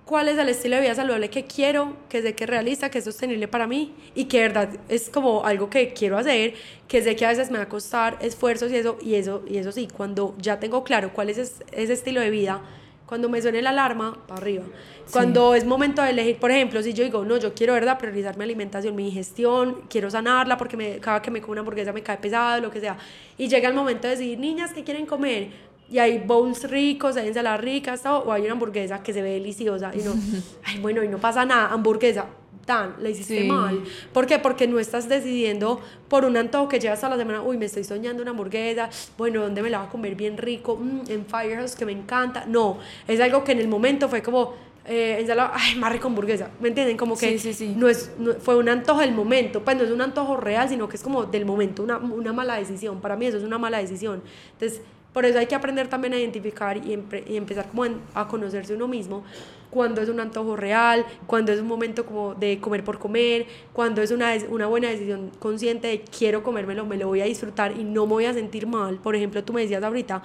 [0.05, 2.97] cuál es el estilo de vida saludable que quiero, que sé que es realista, que
[2.97, 6.55] es sostenible para mí y que de verdad es como algo que quiero hacer,
[6.87, 9.57] que sé que a veces me va a costar esfuerzos y eso, y eso, y
[9.57, 12.61] eso sí, cuando ya tengo claro cuál es ese estilo de vida,
[13.09, 14.63] cuando me suene la alarma, para arriba.
[15.11, 18.37] Cuando es momento de elegir, por ejemplo, si yo digo, no, yo quiero, ¿verdad?, priorizar
[18.37, 22.03] mi alimentación, mi digestión, quiero sanarla porque me, cada que me como una hamburguesa me
[22.03, 22.99] cae pesado, lo que sea.
[23.35, 25.49] Y llega el momento de decir, niñas, ¿qué quieren comer?
[25.89, 29.91] Y hay bowls ricos, hay ensaladas ricas, o hay una hamburguesa que se ve deliciosa.
[29.95, 30.13] Y no,
[30.63, 32.27] ay, bueno, y no pasa nada, hamburguesa
[32.69, 33.81] tan, le hiciste mal.
[34.13, 34.37] ¿Por qué?
[34.37, 37.83] Porque no estás decidiendo por un antojo que llevas a la semana, uy, me estoy
[37.83, 40.77] soñando una hamburguesa, bueno, ¿dónde me la va a comer bien rico?
[40.77, 42.45] Mm, en Firehouse, que me encanta.
[42.45, 44.53] No, es algo que en el momento fue como,
[44.85, 46.95] eh, ensalada, ay, más rico hamburguesa, ¿me entienden?
[46.95, 50.01] Como que sí, sí, No es, fue un antojo del momento, pues no es un
[50.01, 53.01] antojo real, sino que es como del momento, una, una mala decisión.
[53.01, 54.21] Para mí eso es una mala decisión.
[54.53, 58.75] Entonces, por eso hay que aprender también a identificar y, y empezar como a conocerse
[58.75, 59.23] uno mismo
[59.69, 64.01] cuando es un antojo real, cuando es un momento como de comer por comer, cuando
[64.01, 67.83] es una, una buena decisión consciente de quiero comérmelo, me lo voy a disfrutar y
[67.83, 68.95] no me voy a sentir mal.
[68.97, 70.21] Por ejemplo, tú me decías ahorita,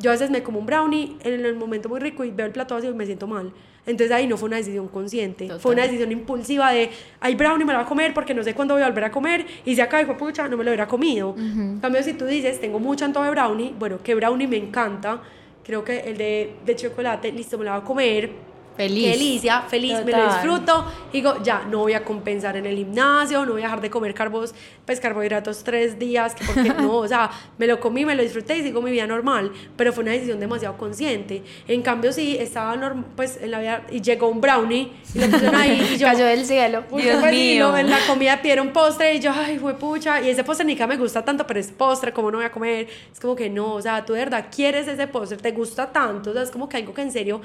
[0.00, 2.52] yo a veces me como un brownie en el momento muy rico y veo el
[2.52, 3.52] plato vacío y me siento mal.
[3.86, 6.90] Entonces ahí no fue una decisión consciente, fue una decisión impulsiva de,
[7.20, 9.10] hay brownie, me lo voy a comer porque no sé cuándo voy a volver a
[9.10, 11.34] comer y si acá dijo, pucha, no me lo hubiera comido.
[11.38, 15.22] En cambio, si tú dices, tengo mucho antojo de brownie, bueno, que brownie me encanta,
[15.64, 18.30] creo que el de, de chocolate, listo, me lo voy a comer,
[18.78, 19.04] Feliz.
[19.06, 20.86] Qué delicia, feliz, me lo disfruto.
[21.12, 24.14] Digo, ya, no voy a compensar en el gimnasio, no voy a dejar de comer
[24.14, 24.54] carbos,
[24.86, 28.56] pues carbohidratos tres días, que porque no, o sea, me lo comí, me lo disfruté
[28.56, 31.42] y sigo mi vida normal, pero fue una decisión demasiado consciente.
[31.66, 35.26] En cambio, sí, estaba normal, pues en la vida, y llegó un brownie, y lo
[35.26, 36.06] pusieron ahí, y yo...
[36.06, 36.84] Cayó del cielo.
[36.88, 37.76] Dios pues, mío.
[37.76, 40.86] en la comida pidieron postre, y yo, ay, fue pucha, y ese postre ni que
[40.86, 42.86] me gusta tanto, pero es postre, ¿cómo no voy a comer?
[43.12, 46.30] Es como que no, o sea, tú de verdad quieres ese postre, te gusta tanto,
[46.30, 47.40] o sea, es como que algo que en serio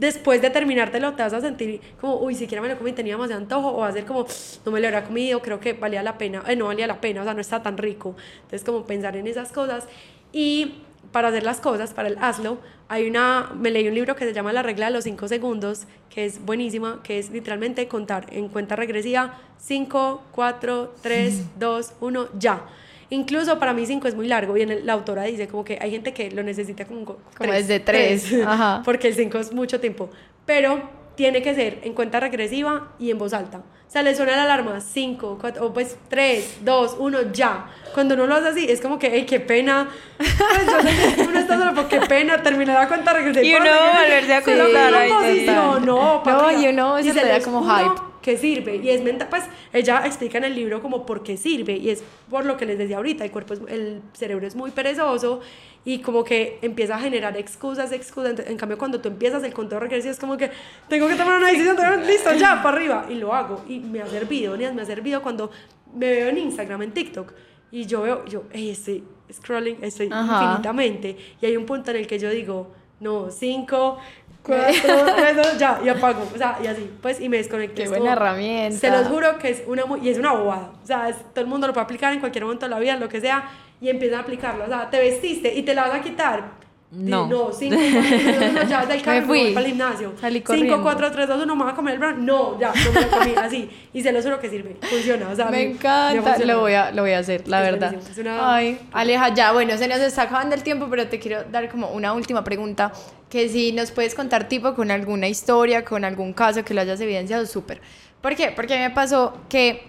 [0.00, 3.30] después de terminártelo te vas a sentir como, uy, siquiera me lo comí, tenía más
[3.30, 4.26] antojo, o va a ser como,
[4.64, 7.20] no me lo habría comido, creo que valía la pena, eh, no valía la pena,
[7.20, 8.16] o sea, no está tan rico.
[8.42, 9.86] Entonces, como pensar en esas cosas.
[10.32, 10.82] Y
[11.12, 14.32] para hacer las cosas, para el hazlo, hay una, me leí un libro que se
[14.32, 18.48] llama La regla de los 5 segundos, que es buenísima, que es literalmente contar en
[18.48, 22.66] cuenta regresiva 5, 4, 3, 2, 1, ya.
[23.10, 26.14] Incluso para mí 5 es muy largo y la autora dice como que hay gente
[26.14, 28.34] que lo necesita como, como desde 3,
[28.84, 30.10] porque el 5 es mucho tiempo.
[30.46, 33.58] Pero tiene que ser en cuenta regresiva y en voz alta.
[33.58, 37.66] O sea, le suena la alarma 5, 4, o pues 3, 2, 1, ya.
[37.92, 39.88] Cuando uno lo hace así, es como que, ¡ay, qué pena!
[40.16, 43.44] Pues uno está solo, porque qué pena, terminar la cuenta regresiva.
[43.44, 45.46] Y uno volverse a contar ahí,
[45.84, 48.09] no, papi, No, y uno y se le da como hype.
[48.22, 48.76] Que sirve.
[48.76, 52.02] Y es mental pues ella explica en el libro como por qué sirve y es
[52.28, 55.40] por lo que les decía ahorita el cuerpo es, el cerebro es muy perezoso
[55.84, 59.80] y como que empieza a generar excusas excusas en cambio cuando tú empiezas el conteo
[59.80, 60.50] regresivo es como que
[60.88, 63.64] tengo que tomar una decisión listo ya para arriba y lo hago.
[63.68, 65.50] Y me ha servido Nías, me ha servido cuando
[65.94, 67.32] me veo en Instagram en TikTok
[67.72, 69.02] y yo veo yo "Ey, estoy
[69.32, 70.42] scrolling estoy Ajá.
[70.44, 73.98] infinitamente y hay un punto en el que yo digo no cinco
[74.42, 74.72] cuatro
[75.16, 78.12] tres dos, ya y apago o sea y así pues y me desconecto Qué buena
[78.12, 78.78] herramienta.
[78.78, 80.72] se los juro que es una y es una bobada.
[80.82, 82.96] O sea, es- todo el mundo lo puede aplicar en cualquier momento de la vida,
[82.96, 83.48] lo que sea,
[83.80, 84.64] y empieza a aplicarlo.
[84.64, 86.52] O sea, te vestiste y te la vas a quitar.
[86.92, 87.28] No.
[87.28, 89.40] No, 5, 4, 3, 2, 1, ya del carro, me fui.
[89.44, 90.12] voy para el gimnasio.
[90.20, 90.82] Salí 5, corriendo.
[90.82, 92.24] 4, 3, 2, 1, me voy a comer el brownie.
[92.26, 93.70] No, ya, no me lo comí, así.
[93.92, 95.28] Y se lo juro que sirve, funciona.
[95.28, 96.52] O sea, Me encanta, funciona.
[96.52, 97.94] lo voy, a, lo voy a hacer, la Es verdad.
[98.18, 101.68] una- Ay, Aleja, ya, bueno, se nos está acabando el tiempo, pero te quiero dar
[101.68, 102.90] como una última pregunta,
[103.28, 107.00] que si nos puedes contar tipo con alguna historia, con algún caso que lo hayas
[107.00, 107.80] evidenciado, súper.
[108.20, 108.50] ¿Por qué?
[108.54, 109.84] Porque a mí me pasó que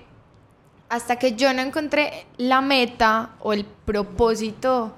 [0.87, 4.93] hasta que yo no encontré la meta o el propósito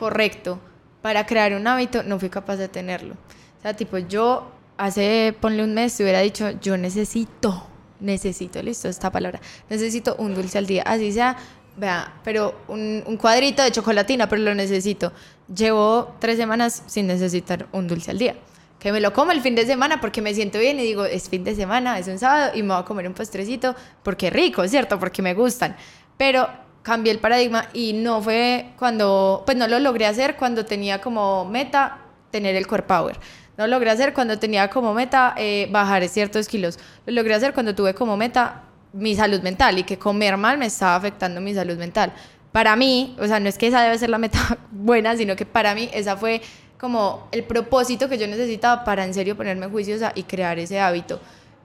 [0.00, 0.58] correcto
[1.04, 3.12] para crear un hábito, no fui capaz de tenerlo.
[3.12, 7.66] O sea, tipo, yo hace, ponle un mes, te hubiera dicho, yo necesito,
[8.00, 9.38] necesito, listo, esta palabra,
[9.68, 11.36] necesito un dulce al día, así sea,
[11.76, 15.12] vea, pero un, un cuadrito de chocolatina, pero lo necesito.
[15.54, 18.36] Llevo tres semanas sin necesitar un dulce al día.
[18.78, 21.28] Que me lo como el fin de semana porque me siento bien y digo, es
[21.28, 24.66] fin de semana, es un sábado y me voy a comer un postrecito porque rico,
[24.66, 24.98] ¿cierto?
[24.98, 25.76] Porque me gustan.
[26.16, 26.48] Pero
[26.84, 31.46] cambié el paradigma y no fue cuando, pues no lo logré hacer cuando tenía como
[31.46, 31.98] meta
[32.30, 33.16] tener el core power.
[33.56, 36.78] No lo logré hacer cuando tenía como meta eh, bajar ciertos kilos.
[37.06, 40.66] Lo logré hacer cuando tuve como meta mi salud mental y que comer mal me
[40.66, 42.12] estaba afectando mi salud mental.
[42.52, 45.46] Para mí, o sea, no es que esa debe ser la meta buena, sino que
[45.46, 46.42] para mí esa fue
[46.78, 51.18] como el propósito que yo necesitaba para en serio ponerme juiciosa y crear ese hábito.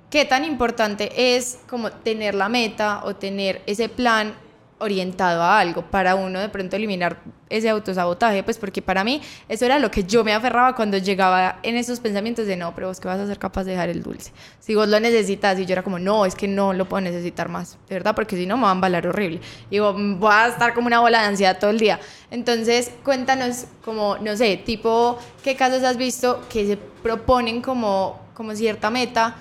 [0.09, 4.33] ¿Qué tan importante es como tener la meta o tener ese plan
[4.79, 7.19] orientado a algo para uno de pronto eliminar
[7.49, 8.43] ese autosabotaje?
[8.43, 11.99] Pues porque para mí eso era lo que yo me aferraba cuando llegaba en esos
[11.99, 14.31] pensamientos de no, pero vos que vas a ser capaz de dejar el dulce.
[14.59, 17.49] Si vos lo necesitas y yo era como, no, es que no lo puedo necesitar
[17.49, 19.41] más, de verdad, porque si no me va a embalar horrible.
[19.69, 21.99] Y voy a estar como una bola de ansiedad todo el día.
[22.31, 28.55] Entonces, cuéntanos como, no sé, tipo, ¿qué casos has visto que se proponen como, como
[28.55, 29.35] cierta meta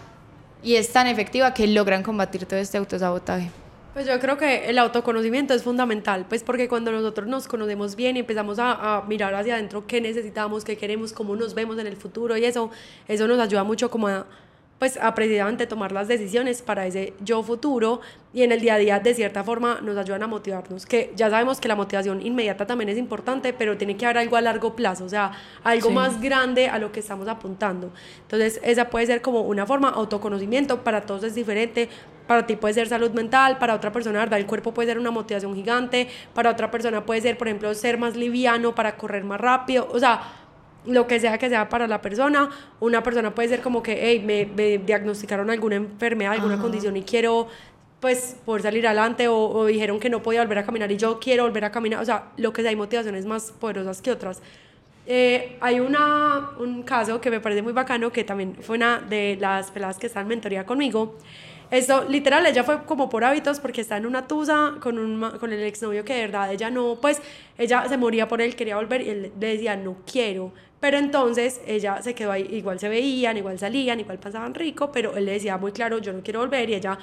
[0.63, 3.51] y es tan efectiva que logran combatir todo este autosabotaje?
[3.99, 8.17] Pues yo creo que el autoconocimiento es fundamental, pues porque cuando nosotros nos conocemos bien
[8.17, 11.97] y empezamos a, mirar hacia adentro qué necesitamos, qué queremos, cómo nos vemos en el
[11.97, 12.71] futuro y eso,
[13.09, 14.25] eso nos ayuda mucho como a,
[14.79, 18.01] pues a precisamente tomar las decisiones para ese yo futuro
[18.33, 21.31] y en el día a día de cierta forma nos ayudan a motivarnos, que ya
[21.31, 24.77] sabemos que la motivación inmediata también es importante, pero tiene que haber algo a largo
[24.77, 25.33] plazo, o sea,
[25.65, 25.95] algo Sí.
[25.95, 27.91] más grande a lo que estamos apuntando.
[28.23, 31.89] Entonces, esa puede ser como una forma, autoconocimiento, para todos es diferente,
[32.29, 34.39] para ti puede ser salud mental, para otra persona, ¿verdad?
[34.39, 37.99] El cuerpo puede ser una motivación gigante, para otra persona puede ser, por ejemplo, ser
[37.99, 40.21] más liviano para correr más rápido, o sea,
[40.89, 42.51] lo que sea que sea para la persona.
[42.81, 46.63] Una persona puede ser como que, hey, me, me diagnosticaron alguna enfermedad, alguna Ajá.
[46.63, 47.49] condición y quiero,
[48.01, 51.19] pues, poder salir adelante o, o dijeron que no podía volver a caminar y yo
[51.21, 52.01] quiero volver a caminar.
[52.03, 54.43] O sea, lo que sea, hay motivaciones más poderosas que otras.
[55.11, 59.39] Eh, hay una, un caso que me parece muy bacano, que también fue una de
[59.41, 61.17] las peladas que están en mentoría conmigo.
[61.71, 65.53] Esto, literal, ella fue como por hábitos porque está en una tusa con, un, con
[65.53, 67.21] el exnovio que de verdad ella no, pues
[67.59, 70.53] ella se moría por él, quería volver y él le decía no quiero.
[70.81, 75.17] Pero entonces ella se quedó ahí, igual se veían, igual salían, igual pasaban rico, pero
[75.17, 76.99] él le decía muy claro yo no quiero volver y ella,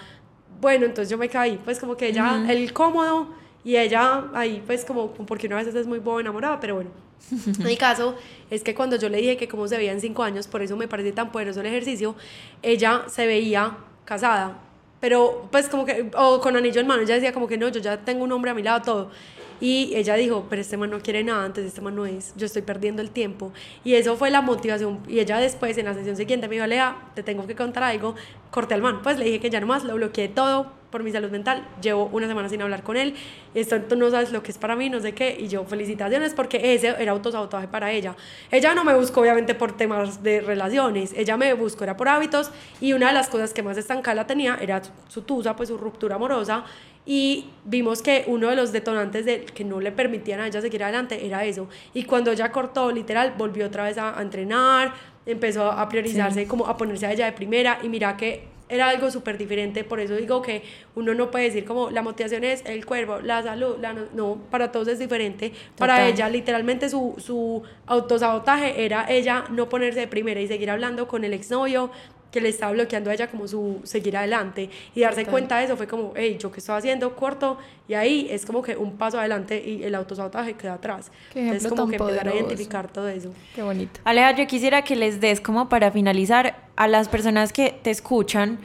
[0.61, 3.27] bueno, entonces yo me caí, pues como que ella, el cómodo
[3.65, 6.89] y ella ahí pues como, porque una vez es muy boba enamorada, pero bueno.
[7.65, 8.15] Mi caso
[8.49, 10.77] es que cuando yo le dije que cómo se veía en cinco años, por eso
[10.77, 12.15] me parece tan poderoso el ejercicio,
[12.61, 14.59] ella se veía casada,
[15.01, 17.79] pero pues como que, o con anillo en mano, ella decía como que no, yo
[17.81, 19.11] ya tengo un hombre a mi lado, todo.
[19.59, 22.45] Y ella dijo, pero este man no quiere nada, entonces este man no es, yo
[22.45, 23.51] estoy perdiendo el tiempo.
[23.83, 24.99] Y eso fue la motivación.
[25.07, 28.15] Y ella después, en la sesión siguiente, me dijo, Lea, te tengo que contar algo.
[28.51, 29.01] Corté al man.
[29.01, 31.67] Pues le dije que ya nomás lo bloqueé todo por mi salud mental.
[31.81, 33.15] Llevo una semana sin hablar con él.
[33.53, 35.35] Esto tú no sabes lo que es para mí, no sé qué.
[35.37, 38.15] Y yo, felicitaciones, porque ese era autosabotaje para ella.
[38.49, 41.11] Ella no me buscó, obviamente, por temas de relaciones.
[41.11, 42.49] Ella me buscó, era por hábitos.
[42.79, 46.15] Y una de las cosas que más estancada tenía era su tusa, pues su ruptura
[46.15, 46.63] amorosa
[47.05, 50.81] y vimos que uno de los detonantes de, que no le permitían a ella seguir
[50.81, 51.67] adelante era eso.
[51.93, 54.93] Y cuando ella cortó, literal, volvió otra vez a, a entrenar,
[55.25, 59.11] empezó a priorizarse, como a ponerse a ella de primera y mira que era algo
[59.11, 60.63] súper diferente, por eso digo que
[60.95, 64.71] uno no puede decir como la motivación es el cuerpo, la salud, la no, para
[64.71, 65.53] todos es diferente.
[65.77, 71.07] Para ella, literalmente su, su autosabotaje era ella no ponerse de primera y seguir hablando
[71.07, 71.91] con el exnovio,
[72.35, 75.77] que le estaba bloqueando a ella como su seguir adelante y darse cuenta de eso
[75.77, 77.57] fue como, hey, yo qué estoy haciendo, corto,
[77.87, 81.13] y ahí es como que un paso adelante y el autosabotaje queda atrás.
[81.31, 83.31] Qué es como que empezar a identificar todo eso.
[83.55, 84.01] Qué bonito.
[84.03, 88.59] Aleja, yo quisiera que les des como para finalizar a las personas que te escuchan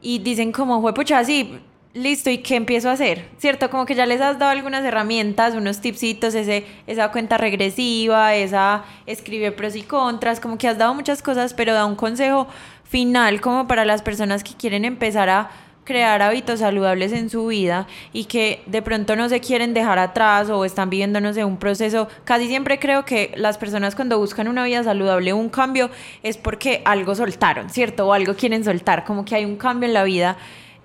[0.00, 1.60] y dicen como, fue pucha, sí,
[1.94, 3.28] listo, ¿y qué empiezo a hacer?
[3.38, 3.68] ¿Cierto?
[3.70, 8.84] Como que ya les has dado algunas herramientas, unos tipsitos, ese, esa cuenta regresiva, esa
[9.06, 12.46] escribe pros y contras, como que has dado muchas cosas, pero da un consejo
[12.92, 15.50] final como para las personas que quieren empezar a
[15.84, 20.50] crear hábitos saludables en su vida y que de pronto no se quieren dejar atrás
[20.50, 22.06] o están viviendo, no un proceso.
[22.24, 25.90] Casi siempre creo que las personas cuando buscan una vida saludable, un cambio,
[26.22, 28.06] es porque algo soltaron, ¿cierto?
[28.06, 30.36] O algo quieren soltar, como que hay un cambio en la vida.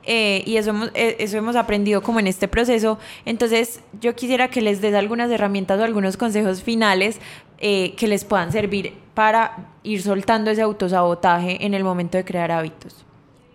[0.10, 2.98] Eh, y eso hemos, eh, eso hemos aprendido como en este proceso.
[3.26, 7.20] Entonces, yo quisiera que les des algunas herramientas o algunos consejos finales
[7.60, 12.52] eh, que les puedan servir para ir soltando ese autosabotaje en el momento de crear
[12.52, 13.06] hábitos?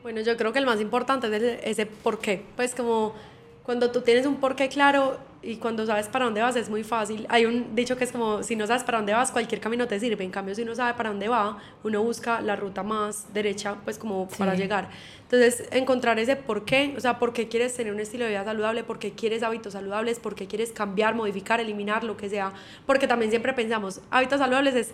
[0.02, 2.44] Bueno, yo creo que el más importante es ese, ese por qué.
[2.56, 3.14] Pues como
[3.62, 6.84] cuando tú tienes un por qué claro y cuando sabes para dónde vas es muy
[6.84, 7.26] fácil.
[7.28, 9.98] Hay un dicho que es como, si no sabes para dónde vas, cualquier camino te
[9.98, 10.24] sirve.
[10.24, 13.98] En cambio, si uno sabe para dónde va, uno busca la ruta más derecha, pues
[13.98, 14.88] como para llegar.
[15.32, 18.44] Entonces, encontrar ese por qué, o sea, por qué quieres tener un estilo de vida
[18.44, 22.52] saludable, por qué quieres hábitos saludables, por qué quieres cambiar, modificar, eliminar, lo que sea.
[22.84, 24.92] Porque también siempre pensamos, hábitos saludables es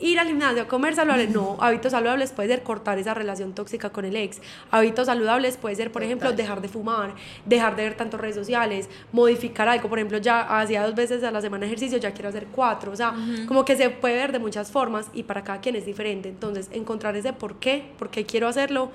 [0.00, 1.28] ir al gimnasio, comer saludable.
[1.28, 4.40] No, hábitos saludables puede ser cortar esa relación tóxica con el ex.
[4.72, 7.14] Hábitos saludables puede ser, por ejemplo, dejar de fumar,
[7.44, 9.88] dejar de ver tantas redes sociales, modificar algo.
[9.88, 12.90] Por ejemplo, ya hacía dos veces a la semana ejercicio, ya quiero hacer cuatro.
[12.90, 13.14] O sea,
[13.46, 16.28] como que se puede ver de muchas formas y para cada quien es diferente.
[16.28, 18.90] Entonces, encontrar ese por qué, por qué quiero hacerlo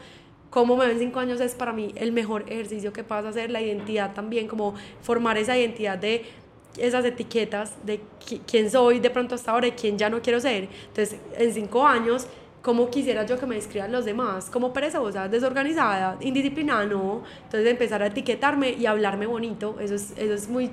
[0.52, 3.62] cómo me ven cinco años es para mí el mejor ejercicio que puedas hacer, la
[3.62, 6.26] identidad también, como formar esa identidad de
[6.78, 8.02] esas etiquetas de
[8.46, 10.70] quién soy de pronto hasta ahora y quién ya no quiero ser.
[10.88, 12.28] Entonces, en cinco años,
[12.62, 14.50] ¿cómo quisiera yo que me describan los demás?
[14.50, 17.24] Como perezosa, desorganizada, indisciplinada, no.
[17.44, 20.70] Entonces, empezar a etiquetarme y hablarme bonito, eso es, eso es muy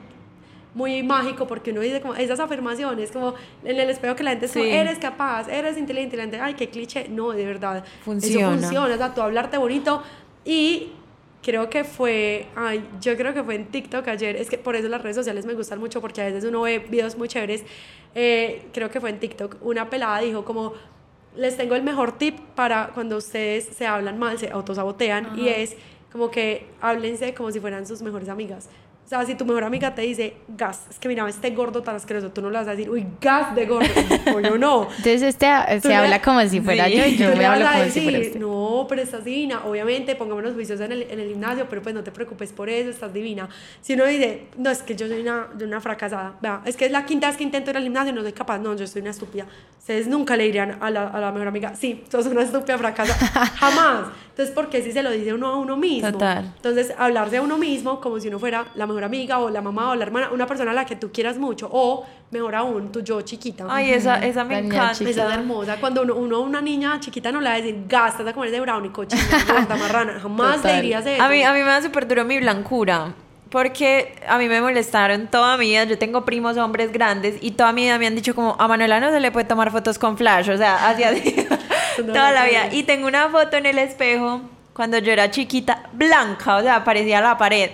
[0.74, 4.46] muy mágico porque uno dice como esas afirmaciones, como en el espejo que la gente
[4.46, 8.54] es como, eres capaz, eres inteligente, la gente, ay, qué cliché, no, de verdad, funciona.
[8.54, 10.02] eso funciona, o sea, tú hablarte bonito
[10.44, 10.92] y
[11.42, 14.88] creo que fue, ay, yo creo que fue en TikTok ayer, es que por eso
[14.88, 17.64] las redes sociales me gustan mucho porque a veces uno ve videos muy chéveres,
[18.14, 20.74] eh, creo que fue en TikTok, una pelada dijo como,
[21.36, 25.76] les tengo el mejor tip para cuando ustedes se hablan mal, se autosabotean y es
[26.10, 28.68] como que háblense como si fueran sus mejores amigas.
[29.09, 31.96] O sea, si tu mejor amiga te dice, gas, es que mira, este gordo tan
[31.96, 33.88] asqueroso, tú no le vas a decir, uy, gas de gordo,
[34.34, 34.82] o yo no.
[34.82, 35.46] Entonces este
[35.80, 38.38] se habla como si fuera yo y yo me hablo como si fuera usted.
[38.38, 39.62] No, pero estás divina.
[39.64, 42.90] Obviamente, pongámonos juicios en el, en el gimnasio, pero pues no te preocupes por eso,
[42.90, 43.48] estás divina.
[43.80, 46.92] Si uno dice, no, es que yo soy una, una fracasada, vea, es que es
[46.92, 49.00] la quinta vez que intento ir al gimnasio y no soy capaz, no, yo soy
[49.00, 49.46] una estúpida.
[49.78, 53.46] Ustedes nunca le dirían a la, a la mejor amiga, sí, sos una estúpida fracasada,
[53.56, 54.09] jamás.
[54.38, 56.12] Entonces, ¿por qué si se lo dice uno a uno mismo?
[56.12, 56.52] Total.
[56.54, 59.90] Entonces, hablarse a uno mismo como si uno fuera la mejor amiga o la mamá
[59.90, 63.01] o la hermana, una persona a la que tú quieras mucho, o mejor aún, tu
[63.01, 63.66] yo chiquita.
[63.68, 64.92] Ay, esa, esa me encanta.
[64.92, 65.76] Esa es hermosa.
[65.78, 68.61] Cuando uno, uno, una niña chiquita no le va a decir, gasta a comer de
[68.61, 70.20] brownie, cochina, gorda, marrana.
[70.20, 71.22] Jamás le dirías eso.
[71.22, 73.14] A mí, a mí me da súper duro mi blancura.
[73.51, 75.84] Porque a mí me molestaron toda mi vida.
[75.84, 79.01] Yo tengo primos hombres grandes y toda mi vida me han dicho como a Manuela
[79.01, 80.51] no se le puede tomar fotos con flash.
[80.51, 81.12] O sea, hacia
[81.96, 82.68] toda la vida.
[82.72, 84.42] Y tengo una foto en el espejo
[84.78, 87.70] cuando yo era chiquita, blanca, o sea, parecía la pared.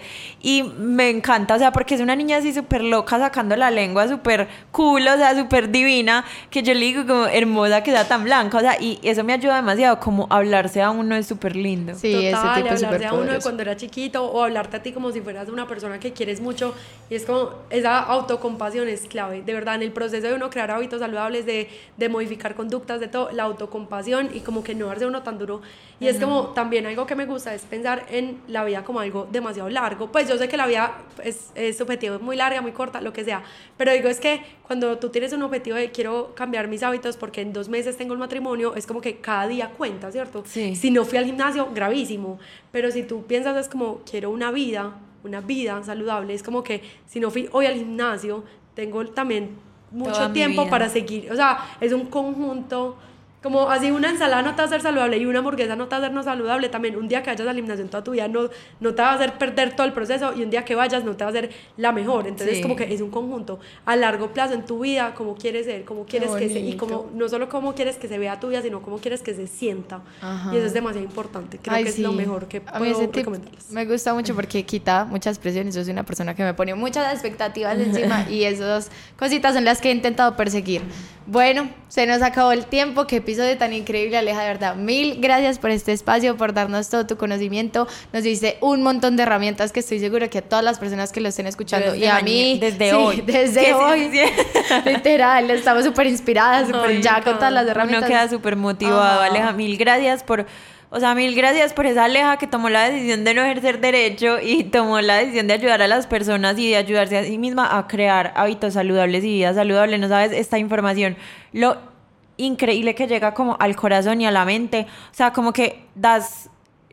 [0.47, 4.07] Y me encanta, o sea, porque es una niña así súper loca, sacando la lengua,
[4.07, 8.25] súper cool, o sea, súper divina, que yo le digo como hermosa que sea tan
[8.25, 11.95] blanca, o sea, y eso me ayuda demasiado, como hablarse a uno es súper lindo.
[11.95, 15.13] Sí, ese tipo hablarse a uno de cuando era chiquito, o hablarte a ti como
[15.13, 16.75] si fueras una persona que quieres mucho,
[17.09, 20.71] y es como, esa autocompasión es clave, de verdad, en el proceso de uno crear
[20.71, 25.07] hábitos saludables, de, de modificar conductas, de todo, la autocompasión, y como que no darse
[25.07, 25.63] uno tan duro,
[26.01, 29.27] y es como, también algo que me gusta es pensar en la vida como algo
[29.33, 30.09] demasiado largo.
[30.09, 33.25] Pues yo sé que la vida es, es subjetivo, muy larga, muy corta, lo que
[33.25, 33.43] sea.
[33.77, 37.41] Pero digo, es que cuando tú tienes un objetivo de quiero cambiar mis hábitos porque
[37.41, 40.43] en dos meses tengo el matrimonio, es como que cada día cuenta, ¿cierto?
[40.47, 40.75] Sí.
[40.77, 42.39] Si no fui al gimnasio, gravísimo.
[42.73, 46.83] Pero si tú piensas es como quiero una vida, una vida saludable, es como que
[47.07, 49.57] si no fui hoy al gimnasio, tengo también
[49.91, 51.31] mucho tiempo para seguir.
[51.33, 52.97] O sea, es un conjunto
[53.45, 55.91] Como así una ensalada no te va a hacer saludable y una hamburguesa no te
[55.91, 58.13] va a hacer no saludable, también un día que vayas al gimnasio en toda tu
[58.13, 58.49] vida no,
[58.81, 61.15] no te va a hacer perder todo el proceso y un día que vayas no
[61.15, 62.27] te va a hacer la mejor.
[62.27, 62.63] Entonces Sí.
[62.63, 66.07] como que es un conjunto a largo plazo en tu vida, cómo quieres ser, cómo
[66.07, 68.81] quieres que se, y como, no solo cómo quieres que se vea tu vida, sino
[68.81, 70.01] cómo quieres que se sienta.
[70.23, 70.51] Ajá.
[70.55, 71.59] Y eso es demasiado importante.
[71.59, 72.17] Creo Ay, que es lo sí.
[72.17, 73.71] mejor que a puedo recomendarles.
[73.71, 75.75] me gusta mucho porque quita muchas presiones.
[75.75, 79.83] Yo soy una persona que me pone muchas expectativas encima y esas cositas son las
[79.83, 80.81] que he intentado perseguir.
[81.27, 83.07] Bueno, se nos acabó el tiempo.
[83.07, 84.77] Qué episodio tan increíble, Aleja, de verdad.
[84.77, 87.89] Mil gracias por este espacio, por darnos todo tu conocimiento.
[88.13, 91.21] Nos diste un montón de herramientas que estoy segura que a todas las personas que
[91.21, 93.21] lo estén escuchando Desde y a mí desde sí, hoy.
[93.27, 94.75] desde hoy, sí, sí.
[94.89, 98.09] literal, estamos súper inspiradas, súper ya con todas las Uno herramientas.
[98.09, 99.23] queda súper motivado.
[99.23, 99.53] Aleja.
[99.53, 100.47] Mil gracias por,
[100.91, 104.39] o sea, mil gracias por esa Aleja que tomó la decisión de no ejercer derecho
[104.41, 107.77] y tomó la decisión de ayudar a las personas y de ayudarse a sí misma
[107.77, 109.99] a crear hábitos saludables y vida saludable.
[109.99, 111.17] No sabes, esta información,
[111.53, 111.94] lo
[112.37, 114.87] increíble que llega como al corazón y a la mente.
[115.11, 116.51] O sea, como que das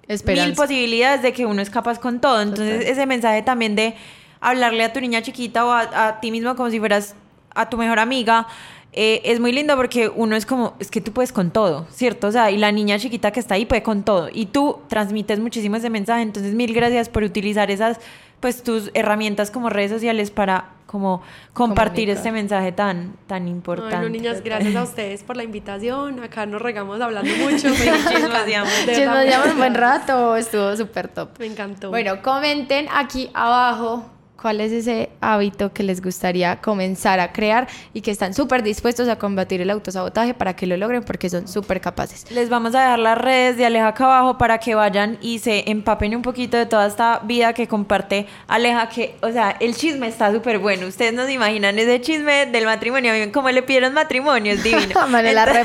[0.07, 0.47] Esperanza.
[0.47, 2.41] mil posibilidades de que uno es capaz con todo.
[2.41, 2.91] Entonces, Total.
[2.91, 3.95] ese mensaje también de
[4.39, 7.15] hablarle a tu niña chiquita o a, a ti mismo como si fueras
[7.55, 8.47] a tu mejor amiga.
[8.93, 12.27] eh, es muy lindo porque uno es como, es que tú puedes con todo, ¿cierto?
[12.27, 14.29] O sea, y la niña chiquita que está ahí puede con todo.
[14.33, 16.23] Y tú transmites muchísimo ese mensaje.
[16.23, 17.99] Entonces, mil gracias por utilizar esas,
[18.41, 21.21] pues, tus herramientas como redes sociales para como
[21.53, 22.17] compartir Comunicar.
[22.17, 23.95] este mensaje tan, tan importante.
[23.95, 26.21] Bueno, niñas, gracias a ustedes por la invitación.
[26.21, 27.69] Acá nos regamos hablando mucho.
[28.85, 31.29] Chismoseamos un buen rato, estuvo súper top.
[31.39, 31.89] Me encantó.
[31.89, 34.05] Bueno, comenten aquí abajo
[34.41, 39.07] cuál es ese hábito que les gustaría comenzar a crear y que están súper dispuestos
[39.07, 42.29] a combatir el autosabotaje para que lo logren porque son súper capaces.
[42.31, 45.69] Les vamos a dejar las redes de Aleja acá abajo para que vayan y se
[45.69, 50.07] empapen un poquito de toda esta vida que comparte Aleja, que, o sea, el chisme
[50.07, 50.87] está súper bueno.
[50.87, 54.53] Ustedes no se imaginan ese chisme del matrimonio, ¿ven cómo le pidieron matrimonio?
[54.53, 54.91] Es divino.
[55.29, 55.63] Entonces-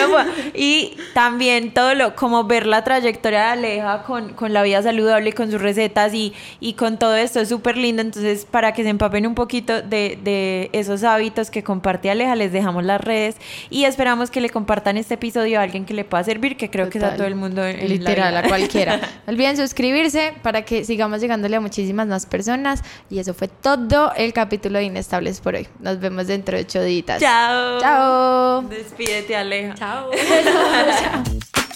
[0.00, 0.28] no puedo.
[0.54, 5.32] Y también todo lo, como ver la trayectoria de Aleja con, con la vida saludable,
[5.32, 8.02] con sus recetas y, y con todo esto es súper lindo.
[8.02, 12.52] Entonces, para que se empapen un poquito de, de esos hábitos que comparte Aleja, les
[12.52, 13.36] dejamos las redes
[13.70, 16.90] y esperamos que le compartan este episodio a alguien que le pueda servir, que creo
[16.90, 17.66] que es a todo el mundo.
[17.66, 18.38] en la Literal, vida.
[18.40, 18.96] a cualquiera.
[18.98, 22.82] No olviden suscribirse para que sigamos llegándole a muchísimas más personas.
[23.10, 25.66] Y eso fue todo el capítulo de Inestables por hoy.
[25.80, 27.20] Nos vemos dentro de ocho días.
[27.20, 27.80] Chao.
[27.80, 28.62] Chao.
[28.62, 29.74] Despídete, Aleja.
[29.74, 30.10] Chao.
[30.12, 31.22] Chao.